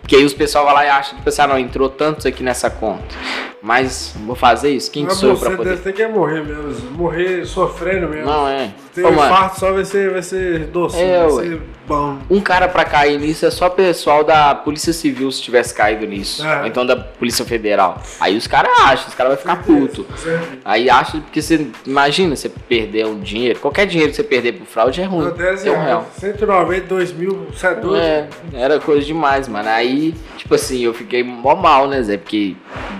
[0.00, 2.42] Porque aí os pessoal vai lá e acha, tipo assim, ah, não, entrou tantos aqui
[2.42, 3.14] nessa conta.
[3.62, 4.90] Mas vou fazer isso?
[4.90, 5.70] Quem que Mas sou eu você pra poder?
[5.70, 6.90] deve ter que morrer mesmo.
[6.90, 8.26] Morrer sofrendo mesmo.
[8.26, 8.70] Não, é.
[8.94, 11.42] Tem Ô, um infarto só vai ser, vai ser doce, É, vai ué.
[11.44, 12.18] ser bom.
[12.30, 16.46] um cara pra cair nisso é só pessoal da Polícia Civil se tivesse caído nisso.
[16.46, 16.60] É.
[16.60, 18.00] Ou então da Polícia Federal.
[18.20, 20.06] Aí os caras acham, os caras vão ficar puto.
[20.16, 20.58] Certo.
[20.64, 24.64] Aí acha, porque você imagina você perder um dinheiro, qualquer dinheiro que você perder pro
[24.64, 25.24] fraude é ruim.
[25.24, 25.84] Meu 10 É um real.
[25.86, 26.06] reais.
[26.16, 27.96] 192 mil, você é doido?
[28.00, 29.68] É, era coisa demais, mano.
[29.68, 32.16] Aí, tipo assim, eu fiquei mó mal, né, Zé?
[32.16, 32.54] Porque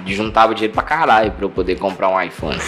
[0.06, 2.58] juntava dinheiro pra caralho pra eu poder comprar um iPhone.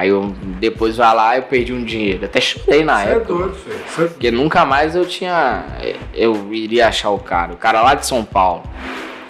[0.00, 2.24] Aí eu depois vai lá eu perdi um dinheiro.
[2.24, 3.34] Até chorei na Você é época.
[3.34, 3.76] doido, filho.
[3.86, 5.62] Você é Porque nunca mais eu tinha.
[6.14, 7.52] Eu iria achar o cara.
[7.52, 8.62] O cara lá de São Paulo.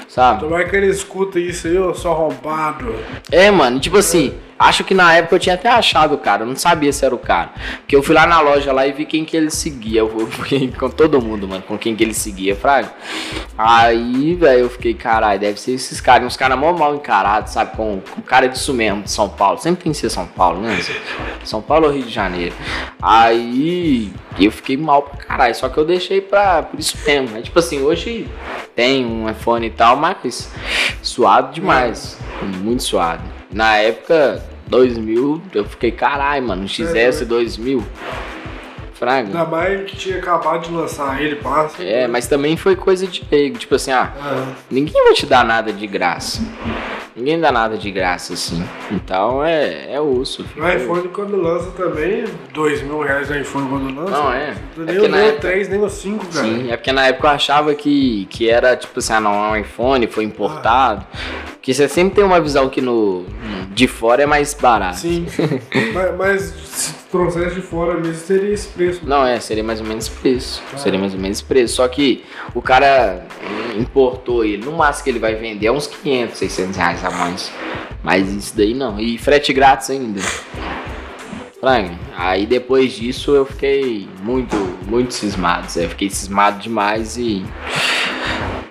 [0.07, 0.39] Sabe?
[0.43, 2.95] Tomara que ele escuta isso aí, ô só arrombado.
[3.33, 6.47] É, mano, tipo assim, acho que na época eu tinha até achado o cara, eu
[6.47, 7.51] não sabia se era o cara.
[7.79, 10.01] Porque eu fui lá na loja lá e vi quem que ele seguia.
[10.01, 12.93] Eu fui com todo mundo, mano, com quem que ele seguia, fraga.
[13.57, 17.75] Aí, velho, eu fiquei, caralho, deve ser esses caras, uns caras mó mal encarados, sabe?
[17.75, 19.59] Com, com cara disso mesmo, de São Paulo.
[19.59, 20.79] Sempre tem que ser São Paulo, né?
[21.43, 22.55] São Paulo ou Rio de Janeiro.
[23.01, 27.39] Aí eu fiquei mal pra caralho, só que eu deixei pra, por isso mesmo.
[27.39, 28.29] É tipo assim, hoje
[28.77, 30.53] tem um iPhone e tal, mas
[31.03, 32.19] suado demais.
[32.43, 33.23] Muito suado.
[33.53, 37.85] Na época, 2000, eu fiquei, caralho, mano, XS 2000.
[38.95, 39.29] Fraga.
[39.29, 41.83] Ainda mais que tinha acabado de lançar ele, passa.
[41.83, 43.57] É, mas também foi coisa de leigo.
[43.57, 46.43] Tipo assim, ah, Ah, ninguém vai te dar nada de graça.
[47.17, 48.63] Ninguém dá nada de graça, assim.
[48.91, 50.45] Então é, é osso.
[50.55, 54.11] o iPhone quando lança também, 2 mil reais o iPhone quando lança.
[54.11, 54.55] Não, é.
[54.77, 56.45] Nem É porque o época- 3, nem o 5, cara.
[56.47, 59.49] Sim, é porque na época eu achava que, que era tipo assim, ah não, é
[59.53, 61.07] um iPhone, foi importado.
[61.61, 63.27] Porque você sempre tem uma visão que no
[63.75, 65.01] de fora é mais barato.
[65.01, 65.27] Sim.
[65.93, 69.03] mas, mas se trouxesse de fora mesmo, seria esse preço.
[69.05, 70.63] Não, é, seria mais ou menos preço.
[70.79, 71.77] Seria mais ou menos preço.
[71.77, 73.27] Só que o cara
[73.79, 74.65] importou ele.
[74.65, 77.53] No máximo que ele vai vender é uns 500, 600 reais a mais.
[78.03, 78.99] Mas isso daí não.
[78.99, 80.23] E frete grátis ainda.
[81.61, 84.57] Frank, aí depois disso eu fiquei muito,
[84.87, 85.67] muito cismado.
[85.77, 87.45] Eu fiquei cismado demais e.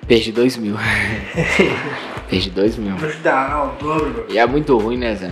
[0.07, 0.75] Perdi dois mil.
[2.29, 2.95] Perdi dois mil.
[2.95, 4.25] Vou te dar o dobro.
[4.29, 5.31] E é muito ruim, né, Zé?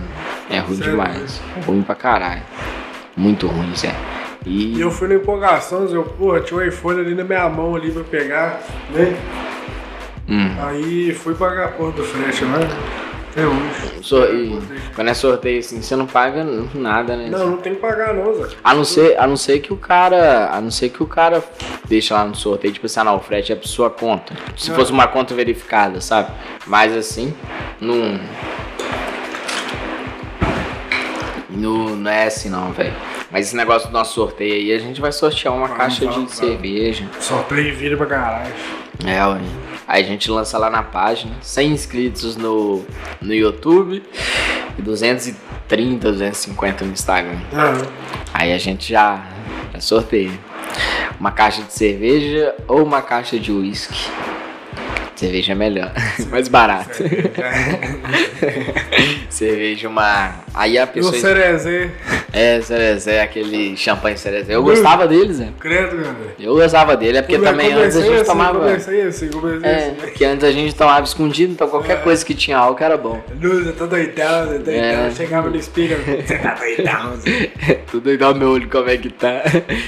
[0.50, 0.92] É ruim Sério?
[0.92, 1.40] demais.
[1.66, 2.42] Ruim pra caralho.
[3.16, 3.94] Muito ruim, Zé.
[4.44, 4.80] E E.
[4.80, 8.02] eu fui na empolgação, eu, porra, tinha um iPhone ali na minha mão ali pra
[8.04, 9.16] pegar, né?
[10.28, 10.56] Hum.
[10.66, 12.58] Aí fui pagar a porra do frete lá.
[14.02, 14.58] So- e
[14.94, 17.28] quando é sorteio assim, você não paga nada, né?
[17.30, 18.48] Não, não tem que pagar não, Zé.
[18.64, 21.42] A não ser, a não ser que o cara, a não ser que o cara
[21.88, 24.34] deixa lá no sorteio, tipo assim, ah, não, o frete é pra sua conta.
[24.56, 24.74] Se É.
[24.74, 26.30] fosse uma conta verificada, sabe?
[26.66, 27.34] Mas assim,
[27.80, 28.18] não
[31.50, 32.92] não, não é assim não, velho.
[33.30, 36.30] Mas esse negócio do nosso sorteio aí, a gente vai sortear uma Vamos, caixa de
[36.30, 37.06] cerveja.
[37.20, 38.52] Sorteio vira pra caralho.
[39.04, 39.40] É, ué.
[39.88, 42.84] Aí a gente lança lá na página, 100 inscritos no,
[43.22, 44.02] no YouTube
[44.78, 47.38] e 230, 250 no Instagram.
[47.54, 47.72] Ah,
[48.34, 49.24] Aí a gente já,
[49.72, 50.38] já sorteia.
[51.18, 54.10] Uma caixa de cerveja ou uma caixa de uísque.
[55.18, 55.90] Cerveja é melhor,
[56.30, 57.02] mais barato.
[59.28, 60.34] cerveja uma.
[60.54, 61.12] Aí a e o pessoa.
[61.14, 61.90] Cerezé,
[62.32, 64.54] É, Cerezé, aquele champanhe Cerezé.
[64.54, 65.52] Eu gostava deles, né?
[65.58, 66.14] credo, cara.
[66.38, 68.58] Eu gostava dele, é porque Come- também antes a gente assim, tomava.
[68.60, 69.94] Comecei assim, comecei É, assim.
[69.94, 72.00] porque antes a gente tomava escondido, então qualquer É.
[72.00, 73.20] coisa que tinha álcool era bom.
[73.42, 74.82] Luz, eu tô doidão, eu tô doidão.
[74.82, 75.10] É.
[75.10, 77.50] Chegava no espelho, você tá doidão, Zé.
[77.90, 79.42] Tudo doidão meu olho como é que tá.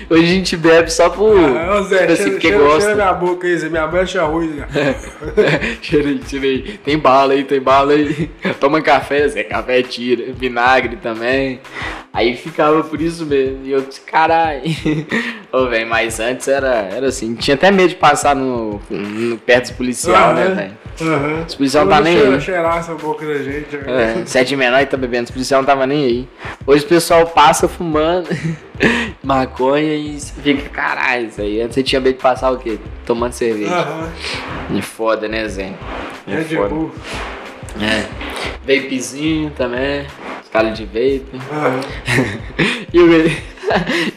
[0.08, 1.36] Hoje a gente bebe só por.
[1.38, 2.80] Ah, Ô Zé, tipo assim, cheira, cheira, gosta.
[2.80, 3.68] cheira minha boca aí, Zé.
[3.68, 4.94] Minha mãe acha ruim, Zé.
[5.80, 6.78] Tirei, tirei.
[6.84, 8.30] Tem bala aí, tem bala aí.
[8.58, 9.44] Toma café, Zé.
[9.44, 10.32] Café tira.
[10.32, 11.60] Vinagre também.
[12.12, 13.64] Aí ficava por isso mesmo.
[13.64, 14.62] E eu disse, caralho.
[15.52, 17.34] Ô, velho, mas antes era, era assim.
[17.36, 20.78] Tinha até medo de passar no, no perto dos policial, né, Aham, velho?
[21.02, 21.44] aham.
[21.46, 22.40] Os policial não tá nem Cheira- aí.
[22.40, 23.76] Cheirasse a boca da gente.
[23.76, 24.22] né?
[24.22, 26.28] É, sete menor e tá bebendo, os policial não tava nem aí.
[26.66, 28.28] Hoje o pessoal passa fumando
[29.22, 31.60] maconha e fica, caralho, isso aí.
[31.60, 32.78] Antes você tinha medo de passar o quê?
[33.06, 33.72] Tomando cerveja.
[33.72, 34.10] Aham.
[34.74, 35.72] E foda, né, Zé?
[36.26, 36.68] E Red foda.
[36.68, 36.90] Bull.
[37.78, 38.06] É.
[38.66, 40.06] Vapezinho também.
[40.42, 41.40] Escala de vape.
[41.52, 41.80] Aham.
[42.92, 43.30] e, o,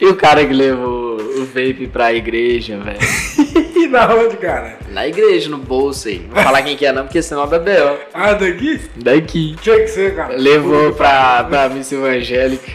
[0.00, 2.98] e o cara que levou o vape pra igreja, velho.
[3.76, 4.78] E na onde, cara?
[4.90, 6.20] Na igreja, no bolso aí.
[6.20, 7.96] Não vou falar quem que é não, porque senão B.O.
[8.12, 8.80] Ah, daqui?
[8.96, 9.56] Daqui.
[9.60, 10.36] Tinha que ser, cara.
[10.36, 12.72] Levou pra, pra missa evangélica.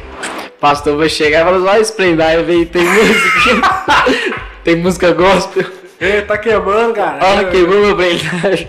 [0.47, 4.29] O pastor vai chegar e fala assim, olha esse tem música.
[4.63, 5.65] tem música gospel.
[5.99, 7.19] Ei, tá queimando, cara.
[7.25, 8.67] Olha, queimou meu prendar.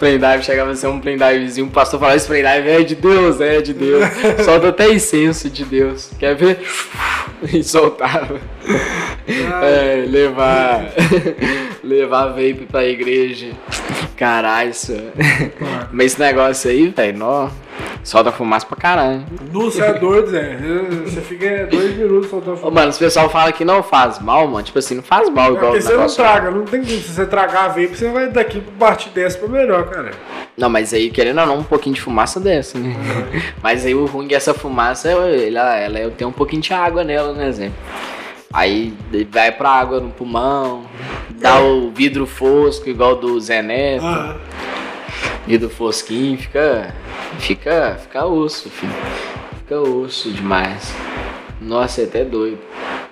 [0.00, 3.60] Pendrive chegava a ser um pendrivezinho, o pastor falava, esse pendrive é de Deus, é
[3.60, 4.02] de Deus.
[4.44, 6.10] Solta até incenso de Deus.
[6.18, 6.58] Quer ver?
[7.42, 8.38] E soltava.
[9.62, 10.92] É, levar.
[11.82, 13.52] levar vape pra igreja.
[14.14, 14.94] Caralho, isso.
[15.90, 17.48] Mas esse negócio aí, velho, nó.
[18.02, 19.24] Solta fumaça pra caralho.
[19.52, 20.56] Você é doido, Zé.
[21.04, 22.74] Você fica dois minutos soltando Ô, fumaça.
[22.74, 24.62] mano, os pessoal fala que não faz mal, mano.
[24.62, 26.90] Tipo assim, não faz mal É igual porque o você não traga, não tem como.
[26.92, 30.10] Se você tragar a vape, você vai daqui pro partir dessa pra melhor, cara.
[30.56, 32.94] Não, mas aí, querendo ou não, um pouquinho de fumaça dessa, né?
[33.62, 37.32] Mas aí o ruim dessa fumaça, ela, ela, ela tem um pouquinho de água nela,
[37.32, 37.70] né, Zé?
[38.52, 38.92] Aí
[39.30, 40.82] vai pra água no pulmão,
[41.30, 44.04] dá o vidro fosco, igual do Zé Neto,
[45.50, 46.94] Ah, vidro fosquinho, fica.
[47.40, 47.98] Fica.
[48.00, 48.92] Fica osso, filho.
[49.58, 50.94] Fica osso demais.
[51.60, 52.60] Nossa, é até doido.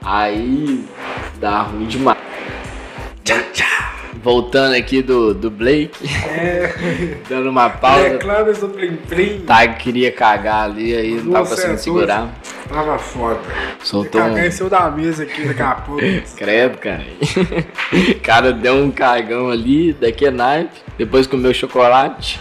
[0.01, 0.85] Aí
[1.41, 2.17] dá ruim demais.
[4.23, 7.19] Voltando aqui do, do Blake, é.
[7.29, 8.09] dando uma pausa.
[8.09, 9.41] Reclames do Plim Plim.
[9.41, 12.35] Tá, queria cagar ali, aí não tava Nossa, conseguindo é segurar.
[12.69, 13.41] Tava foda.
[13.83, 16.03] Soltou Cagar em cima da mesa aqui daqui a pouco.
[16.37, 17.05] Credo, cara.
[17.93, 22.39] O cara deu um cagão ali, daqui é naipe, depois comeu chocolate.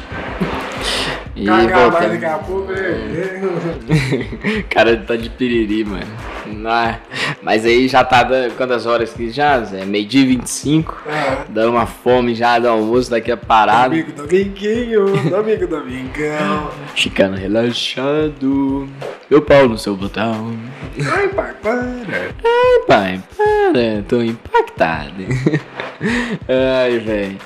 [1.39, 2.25] E Cagar mais daqui voltando.
[2.25, 4.63] a pouco, né?
[4.69, 6.05] Cara tá de piriri, mano.
[6.47, 6.95] Não,
[7.43, 9.85] mas aí já tá dando quantas horas que já, Zé?
[9.85, 11.03] Meio-dia e 25.
[11.07, 13.89] Ah, Dando uma fome já do almoço daqui a parada.
[13.89, 16.71] Domingo, dominguinho, domingo, domingão.
[16.95, 18.87] Ficando relaxado.
[19.29, 20.57] Meu pau no seu botão.
[21.13, 21.81] Ai, pai, para.
[21.83, 25.13] Ai, pai, para, tô impactado.
[26.47, 27.37] Ai, velho.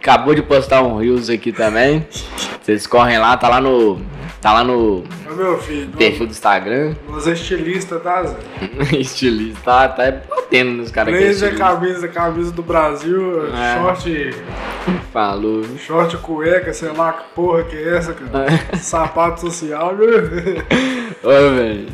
[0.00, 2.06] Acabou de postar um Reels aqui também.
[2.62, 4.00] Vocês correm lá, tá lá no.
[4.40, 6.94] Tá lá no Ô, meu filho, perfil do Instagram.
[7.06, 8.36] nós é estilista, tá, Zé?
[8.98, 11.58] Estilista, tá, tá batendo nos caras é Blazer, estilista.
[11.58, 13.78] camisa, camisa do Brasil, É.
[13.78, 14.34] short,
[15.12, 15.62] Falou.
[15.76, 18.46] short cueca, sei lá que porra que é essa, cara.
[18.80, 20.06] Sapato social, né?
[21.22, 21.86] Ô, velho.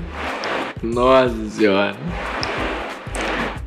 [0.85, 1.97] Nossa senhora.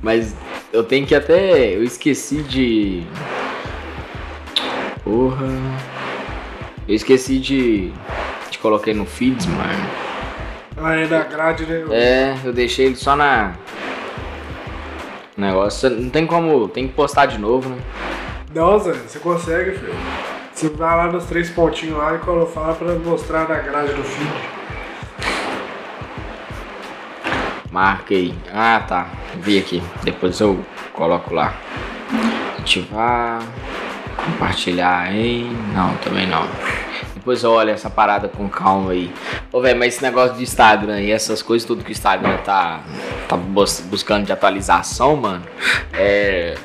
[0.01, 0.33] Mas
[0.71, 1.75] eu tenho que até.
[1.75, 3.03] Eu esqueci de.
[5.09, 5.47] Porra.
[6.87, 7.91] Eu esqueci de.
[8.51, 9.89] Te coloquei no feeds, mano.
[10.77, 11.83] Aí na grade, né?
[11.89, 13.53] É, eu deixei ele só na.
[15.35, 15.89] Negócio.
[15.89, 16.67] Não tem como.
[16.67, 17.77] Tem que postar de novo, né?
[18.53, 19.95] Não, Zé, você consegue, filho.
[20.53, 24.03] Você vai lá nos três pontinhos lá e colo- fala pra mostrar na grade do
[24.03, 24.29] feed.
[27.71, 28.35] Marquei.
[28.53, 29.07] Ah, tá.
[29.37, 29.81] Vi aqui.
[30.03, 30.59] Depois eu
[30.93, 31.53] coloco lá.
[32.59, 33.41] Ativar.
[34.31, 35.51] Compartilhar em.
[35.73, 36.47] Não, também não.
[37.15, 39.11] Depois eu olho essa parada com calma aí.
[39.51, 42.79] Ô, velho, mas esse negócio de Instagram e essas coisas, tudo que o Instagram tá,
[43.27, 45.43] tá bus- buscando de atualização, mano,
[45.93, 46.55] é.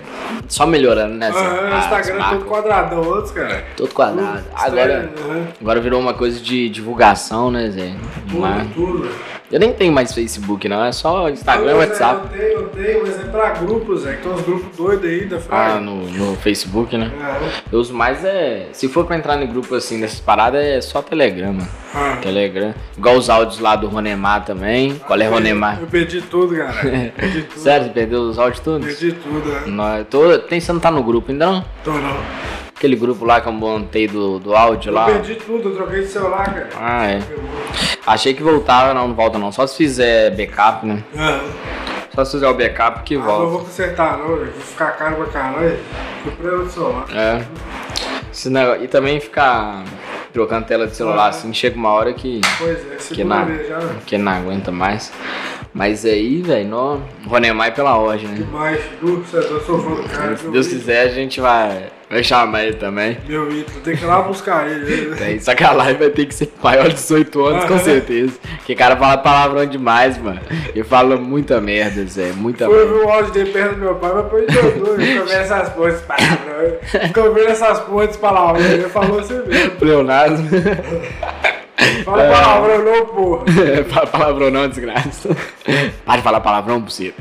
[0.49, 1.29] Só melhorando, né?
[1.31, 3.65] Aham, o as Instagram é todo quadradão, outros, cara.
[3.77, 4.45] Todo quadrado.
[4.55, 7.93] Agora, Aham, agora virou uma coisa de divulgação, né, Zé?
[8.33, 9.11] Mas- Tudo, tudo.
[9.55, 10.85] Eu nem tenho mais Facebook, não.
[10.85, 12.27] É só Instagram e WhatsApp.
[12.35, 14.03] Eu tenho, eu tenho, mas é pra grupos.
[14.05, 17.13] Que tem uns grupos doidos aí da Ah, no, no Facebook, né?
[17.23, 17.39] Ah,
[17.71, 18.67] Eu uso mais é.
[18.73, 21.69] Se for pra entrar em grupo assim dessas paradas, é só Telegram, mano.
[21.95, 22.19] ah.
[22.21, 22.75] Telegram.
[22.99, 24.97] Igual os áudios lá do Ronemar também.
[25.07, 25.79] Qual é Ronemar?
[25.81, 26.73] Eu perdi tudo, cara.
[27.17, 27.61] Perdi tudo.
[27.61, 28.85] Sério, você perdeu os áudios todos?
[28.85, 29.63] Perdi tudo, né?
[29.67, 30.37] Não, eu tô.
[30.41, 31.65] Tem, você não tá no grupo ainda não?
[31.85, 32.64] Tô não.
[32.85, 35.07] Aquele grupo lá que eu montei do, do áudio Eu lá.
[35.07, 36.69] perdi tudo, eu troquei de celular, cara.
[36.79, 37.23] Ah, é.
[38.07, 39.51] Achei que voltava, não, não volta não.
[39.51, 41.03] Só se fizer backup, né?
[41.17, 41.41] Ah,
[42.15, 43.47] Só se fizer o backup que ah, não volta.
[43.47, 44.53] vou consertar não, velho.
[44.53, 45.79] vou ficar caro pra caralho.
[46.25, 47.07] Comprei outro celular.
[47.15, 47.43] É.
[48.31, 49.83] Esse negócio- E também ficar
[50.31, 52.43] trocando tela de celular assim, chega uma hora que.
[52.59, 55.11] Pois é, Que vez já, que não aguenta mais.
[55.75, 57.03] Mas aí, velho, não.
[57.27, 58.35] Ronemar é pela ordem, né?
[58.37, 60.37] Demais, du, você eu sou fã do cara.
[60.37, 63.19] Se Deus quiser, a gente vai, vai chamar ele também.
[63.27, 65.09] Meu ídolo, tem que ir lá buscar ele.
[65.11, 65.17] né?
[65.17, 67.83] Tem, só que a live vai ter que ser maior de 18 anos, com Aham.
[67.83, 68.35] certeza.
[68.59, 70.41] Porque o cara fala palavrão demais, mano.
[70.73, 72.31] Ele fala muita merda, Zé.
[72.37, 72.93] Muita Foi merda.
[72.95, 74.71] ver o áudio dele perto do meu pai, mas foi doido.
[74.71, 75.75] Ficou vendo essas de
[76.07, 76.79] palavrão.
[77.09, 77.79] Ficou vendo essas
[78.13, 78.65] de palavrão.
[78.65, 79.73] Ele falou assim mesmo.
[79.83, 80.37] Leonardo.
[82.05, 83.45] Fala palavrão não, porra.
[83.89, 85.37] Fala palavrão não, desgraça.
[86.05, 87.15] Para de falar palavrão você.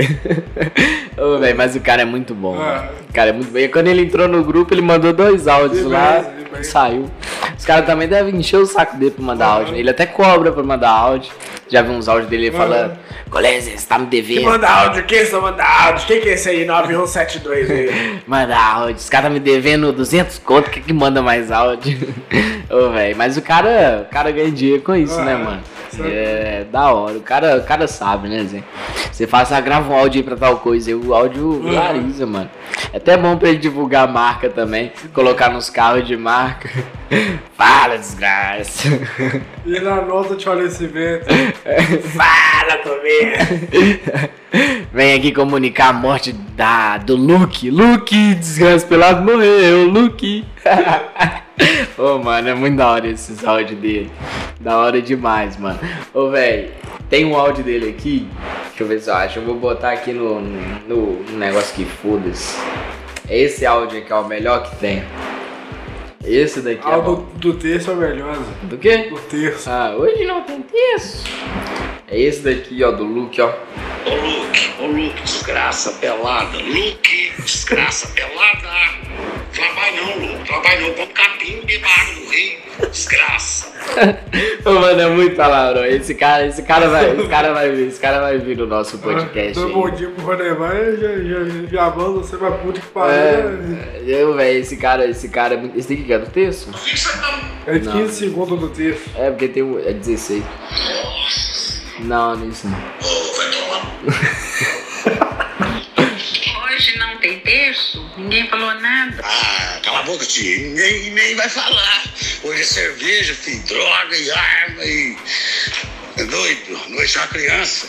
[1.18, 2.57] Ô, velho, mas o cara é muito bom.
[2.59, 2.89] Ah.
[3.09, 3.59] O cara é muito bom.
[3.59, 7.09] E quando ele entrou no grupo, ele mandou dois áudios Demais, lá e saiu.
[7.58, 9.54] Os caras também devem encher o saco dele pra mandar Ah.
[9.54, 9.76] áudio.
[9.76, 11.32] Ele até cobra pra mandar áudio.
[11.70, 12.97] Já vi uns áudios dele falando:
[13.30, 14.43] Colésio, você tá me devendo.
[14.45, 16.06] Manda áudio, quem só manda áudio?
[16.06, 18.20] Quem que é esse aí, 9172 aí?
[18.28, 18.95] Manda áudio.
[18.95, 21.97] Os caras tá me devendo 200 conto, que que manda mais áudio?
[22.70, 25.62] Ô, velho, mas o cara, o cara ganha dinheiro com isso, né, Ah, mano?
[26.04, 27.14] É, da hora.
[27.18, 28.64] O cara, o cara sabe, né, Zé?
[29.12, 30.89] Você faz, ah, grava um áudio aí pra tal coisa.
[30.89, 32.49] E o áudio viraliza, mano.
[32.91, 34.91] É até bom pra ele divulgar a marca também.
[35.14, 36.68] Colocar nos carros de marca.
[37.64, 38.89] Fala, desgraça.
[39.66, 41.26] E na nota de falecimento.
[42.14, 44.30] Fala comigo.
[44.91, 47.72] Vem aqui comunicar a morte da, do Luke.
[47.72, 49.86] Luke, desgraça pelado, morreu.
[49.88, 50.45] Luke.
[51.97, 54.11] Ô, mano, é muito da hora esses áudios dele.
[54.59, 55.80] Da hora demais, mano.
[56.14, 56.70] Ô, velho,
[57.09, 58.28] tem um áudio dele aqui.
[58.68, 59.39] Deixa eu ver se eu acho.
[59.39, 62.57] Eu vou botar aqui no, no, no negócio que foda-se.
[63.30, 65.01] Esse áudio aqui é o melhor que tem.
[66.26, 67.15] Esse daqui Ah, é o bom.
[67.15, 68.41] do, do terço é o melhor, Zé.
[68.63, 68.97] Do quê?
[69.09, 69.69] Do terço.
[69.69, 71.30] Ah, hoje não tem texto.
[72.07, 73.49] É esse daqui, ó, do Luke, ó.
[73.49, 76.57] Ô Luke, ô Luke, desgraça pelada.
[76.57, 78.69] Luke, desgraça pelada.
[79.54, 80.45] Trabalha não, Luke.
[80.45, 80.93] Trabalha não.
[80.93, 82.64] Põe capim debaixo do rio.
[82.91, 83.72] Desgraça.
[84.66, 85.88] Mano, é muito palavra.
[85.89, 88.97] Esse cara, esse cara vai, esse cara vai vir, esse cara vai vir no nosso
[88.97, 89.54] podcast.
[89.54, 93.14] Dou bom dia pro Ronemar e já, já, já manda você pra puta que pariu.
[93.14, 93.89] né?
[94.08, 96.72] É, eu, velho, esse cara, esse cara, é muito- esse daqui que é do texto?
[96.72, 97.39] Tá...
[97.68, 97.93] É de Não.
[97.93, 99.04] 15 segundos do terço.
[99.16, 100.43] É, porque tem um, é 16.
[100.43, 101.82] Nossa.
[101.99, 102.78] Não, não é isso não.
[102.78, 104.82] Ô, vai tomar...
[107.24, 108.05] Tem terço?
[108.17, 109.24] Ninguém falou nada.
[109.24, 110.61] Ah, cala a boca, tio.
[110.61, 112.03] Ninguém nem vai falar.
[112.43, 115.17] Hoje é cerveja, filho, droga e arma e...
[116.17, 116.80] É doido.
[116.89, 117.88] Noite é uma criança.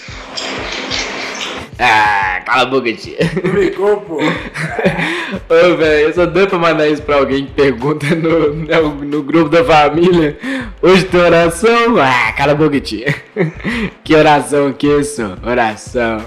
[1.81, 3.19] Ah, cala a boca, tia.
[3.43, 4.19] Não ligou, pô.
[4.23, 9.23] Ô, velho, eu só dou pra mandar isso pra alguém que pergunta no, no, no
[9.25, 10.39] grupo da família.
[10.81, 11.99] Hoje tem oração?
[11.99, 13.13] Ah, cala a boca, tia.
[14.05, 15.23] Que oração que é isso?
[15.43, 16.25] Oração.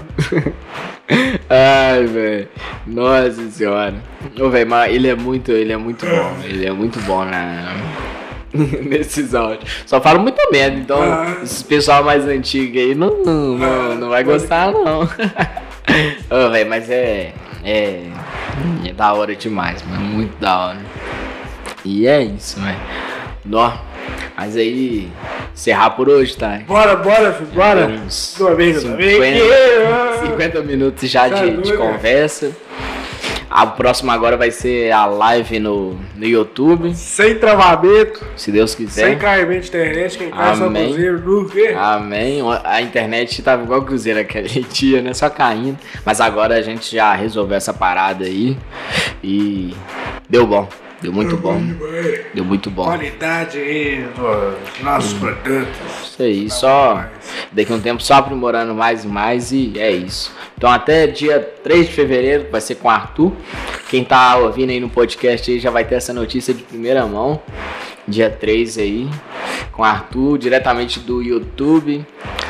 [1.48, 2.48] Ai, velho.
[2.86, 3.94] Nossa senhora.
[4.38, 6.36] Ô, velho, mas ele é muito, ele é muito bom.
[6.44, 7.74] Ele é muito bom na...
[8.54, 9.82] Nesses áudios.
[9.86, 11.36] Só falo muita merda, então Ah.
[11.42, 15.02] esses pessoal mais antigo aí não, não, não, não vai gostar, não.
[16.30, 17.32] Ô, velho, mas é,
[17.62, 18.04] é.
[18.86, 20.00] É da hora demais, mano.
[20.02, 20.78] Muito da hora.
[21.84, 22.76] E é isso, velho.
[24.36, 25.10] Mas aí,
[25.58, 26.60] encerrar por hoje, tá?
[26.66, 27.86] Bora, bora, filho, bora.
[27.88, 29.22] Uns Do amigo, do amigo.
[29.24, 32.52] 50, 50 minutos já Tá de, de doido, conversa.
[33.50, 38.86] A próxima agora vai ser a live no, no YouTube, Sem travamento, se Deus sem
[38.86, 39.18] quiser.
[39.18, 40.88] caimento de internet, quem cai só Amém.
[40.88, 41.74] cozinheiro, no quê?
[41.76, 42.40] Amém.
[42.62, 45.12] A internet tava igual cruzeiro aquele dia, né?
[45.14, 45.78] Só caindo.
[46.04, 48.56] Mas agora a gente já resolveu essa parada aí.
[49.24, 49.74] E
[50.28, 50.68] deu bom.
[51.00, 51.62] Deu muito bom.
[52.34, 52.84] Deu muito bom.
[52.84, 55.76] Qualidade aí dos nossos produtos.
[56.02, 57.04] Isso aí, só
[57.52, 60.32] daqui a um tempo só aprimorando mais e mais e é isso.
[60.56, 63.32] Então até dia 3 de fevereiro vai ser com o Arthur.
[63.88, 67.40] Quem tá ouvindo aí no podcast aí já vai ter essa notícia de primeira mão.
[68.06, 69.08] Dia 3 aí,
[69.78, 72.04] com o Arthur, diretamente do YouTube,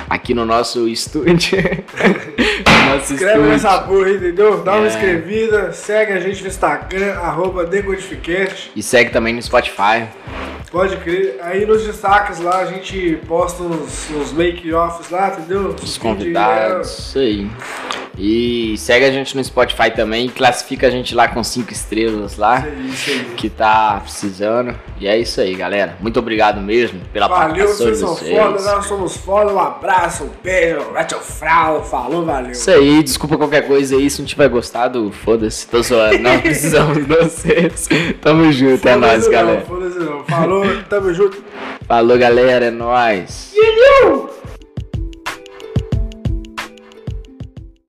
[0.09, 1.59] aqui no nosso estúdio.
[2.89, 4.62] no nosso Escreve nessa porra aí, entendeu?
[4.64, 4.89] Dá uma É.
[4.89, 8.72] escrevida, segue a gente no Instagram, arroba Decodificast.
[8.74, 10.09] E segue também no Spotify.
[10.70, 11.38] Pode crer.
[11.42, 15.68] Aí nos destaques lá a gente posta uns, uns make-offs lá, entendeu?
[15.68, 17.50] Os vídeos, convidados, isso aí.
[18.20, 22.58] E segue a gente no Spotify também classifica a gente lá com 5 estrelas lá.
[22.58, 23.34] Isso aí, isso aí.
[23.36, 24.74] que tá precisando.
[24.98, 25.96] E é isso aí, galera.
[26.00, 28.36] Muito obrigado mesmo pela Valeu, participação vocês de são vocês.
[28.36, 29.52] foda, nós somos foda.
[29.52, 32.50] Um abraço, um beijo, tchau, frau, falou, valeu.
[32.50, 34.10] Isso aí, desculpa qualquer coisa aí.
[34.10, 35.68] Se não tiver gostado, foda-se.
[35.68, 36.18] Tô zoando.
[36.18, 37.88] Não precisamos de vocês.
[38.20, 39.60] Tamo junto, é nóis, não, galera.
[39.60, 40.24] Foda-se não.
[40.24, 40.57] Falou,
[40.88, 41.42] tamo junto.
[41.86, 42.66] Falou, galera.
[42.66, 43.52] É nóis.
[43.54, 44.30] Valeu!